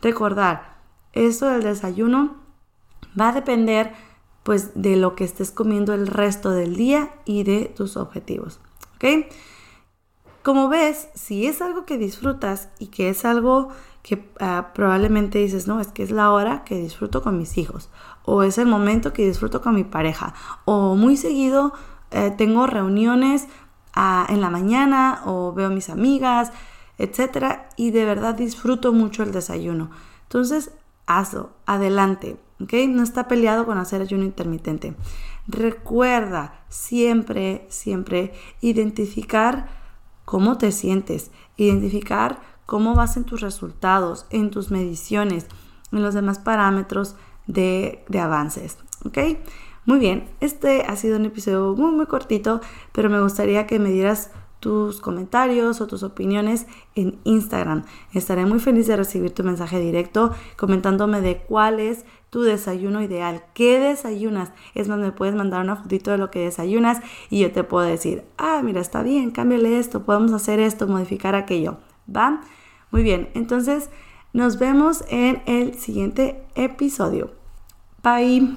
Recordar, 0.00 0.76
esto 1.12 1.48
del 1.48 1.64
desayuno 1.64 2.36
va 3.18 3.30
a 3.30 3.32
depender 3.32 3.92
pues 4.46 4.70
de 4.80 4.94
lo 4.94 5.16
que 5.16 5.24
estés 5.24 5.50
comiendo 5.50 5.92
el 5.92 6.06
resto 6.06 6.52
del 6.52 6.76
día 6.76 7.10
y 7.24 7.42
de 7.42 7.64
tus 7.64 7.96
objetivos. 7.96 8.60
¿Ok? 8.94 9.26
Como 10.44 10.68
ves, 10.68 11.08
si 11.16 11.48
es 11.48 11.60
algo 11.60 11.84
que 11.84 11.98
disfrutas 11.98 12.68
y 12.78 12.86
que 12.86 13.08
es 13.08 13.24
algo 13.24 13.70
que 14.04 14.30
ah, 14.38 14.70
probablemente 14.72 15.40
dices, 15.40 15.66
no, 15.66 15.80
es 15.80 15.88
que 15.88 16.04
es 16.04 16.12
la 16.12 16.30
hora 16.30 16.62
que 16.62 16.76
disfruto 16.76 17.24
con 17.24 17.36
mis 17.36 17.58
hijos, 17.58 17.90
o 18.24 18.44
es 18.44 18.56
el 18.58 18.68
momento 18.68 19.12
que 19.12 19.26
disfruto 19.26 19.60
con 19.60 19.74
mi 19.74 19.82
pareja, 19.82 20.32
o 20.64 20.94
muy 20.94 21.16
seguido 21.16 21.72
eh, 22.12 22.32
tengo 22.38 22.68
reuniones 22.68 23.48
ah, 23.94 24.28
en 24.28 24.40
la 24.40 24.48
mañana, 24.48 25.22
o 25.26 25.52
veo 25.54 25.66
a 25.66 25.70
mis 25.70 25.90
amigas, 25.90 26.52
etcétera, 26.98 27.68
y 27.76 27.90
de 27.90 28.04
verdad 28.04 28.36
disfruto 28.36 28.92
mucho 28.92 29.24
el 29.24 29.32
desayuno. 29.32 29.90
Entonces, 30.22 30.70
hazlo, 31.06 31.50
adelante, 31.66 32.36
¿ok? 32.60 32.72
No 32.88 33.02
está 33.02 33.28
peleado 33.28 33.66
con 33.66 33.78
hacer 33.78 34.02
ayuno 34.02 34.24
intermitente. 34.24 34.94
Recuerda 35.46 36.64
siempre, 36.68 37.66
siempre 37.68 38.32
identificar 38.60 39.68
cómo 40.24 40.58
te 40.58 40.72
sientes, 40.72 41.30
identificar 41.56 42.40
cómo 42.66 42.94
vas 42.94 43.16
en 43.16 43.24
tus 43.24 43.40
resultados, 43.40 44.26
en 44.30 44.50
tus 44.50 44.70
mediciones, 44.70 45.46
en 45.92 46.02
los 46.02 46.14
demás 46.14 46.38
parámetros 46.38 47.14
de, 47.46 48.04
de 48.08 48.18
avances, 48.18 48.78
¿ok? 49.04 49.18
Muy 49.84 50.00
bien, 50.00 50.28
este 50.40 50.82
ha 50.82 50.96
sido 50.96 51.16
un 51.16 51.26
episodio 51.26 51.74
muy 51.76 51.92
muy 51.92 52.06
cortito, 52.06 52.60
pero 52.92 53.08
me 53.08 53.20
gustaría 53.20 53.68
que 53.68 53.78
me 53.78 53.90
dieras 53.90 54.32
tus 54.60 55.00
comentarios 55.00 55.80
o 55.80 55.86
tus 55.86 56.02
opiniones 56.02 56.66
en 56.94 57.18
Instagram. 57.24 57.84
Estaré 58.12 58.46
muy 58.46 58.58
feliz 58.58 58.86
de 58.86 58.96
recibir 58.96 59.32
tu 59.32 59.44
mensaje 59.44 59.78
directo 59.78 60.32
comentándome 60.56 61.20
de 61.20 61.38
cuál 61.38 61.80
es 61.80 62.04
tu 62.30 62.42
desayuno 62.42 63.02
ideal. 63.02 63.44
¿Qué 63.54 63.78
desayunas? 63.78 64.52
Es 64.74 64.88
más, 64.88 64.98
me 64.98 65.12
puedes 65.12 65.34
mandar 65.34 65.62
una 65.62 65.76
fotito 65.76 66.10
de 66.10 66.18
lo 66.18 66.30
que 66.30 66.40
desayunas 66.40 67.00
y 67.30 67.40
yo 67.40 67.52
te 67.52 67.64
puedo 67.64 67.86
decir, 67.86 68.24
ah, 68.38 68.60
mira, 68.64 68.80
está 68.80 69.02
bien, 69.02 69.30
cámbiale 69.30 69.78
esto, 69.78 70.02
podemos 70.02 70.32
hacer 70.32 70.60
esto, 70.60 70.86
modificar 70.86 71.34
aquello. 71.34 71.78
¿Va? 72.14 72.40
Muy 72.90 73.02
bien, 73.02 73.28
entonces 73.34 73.90
nos 74.32 74.58
vemos 74.58 75.04
en 75.08 75.42
el 75.46 75.74
siguiente 75.74 76.44
episodio. 76.54 77.30
Bye. 78.02 78.56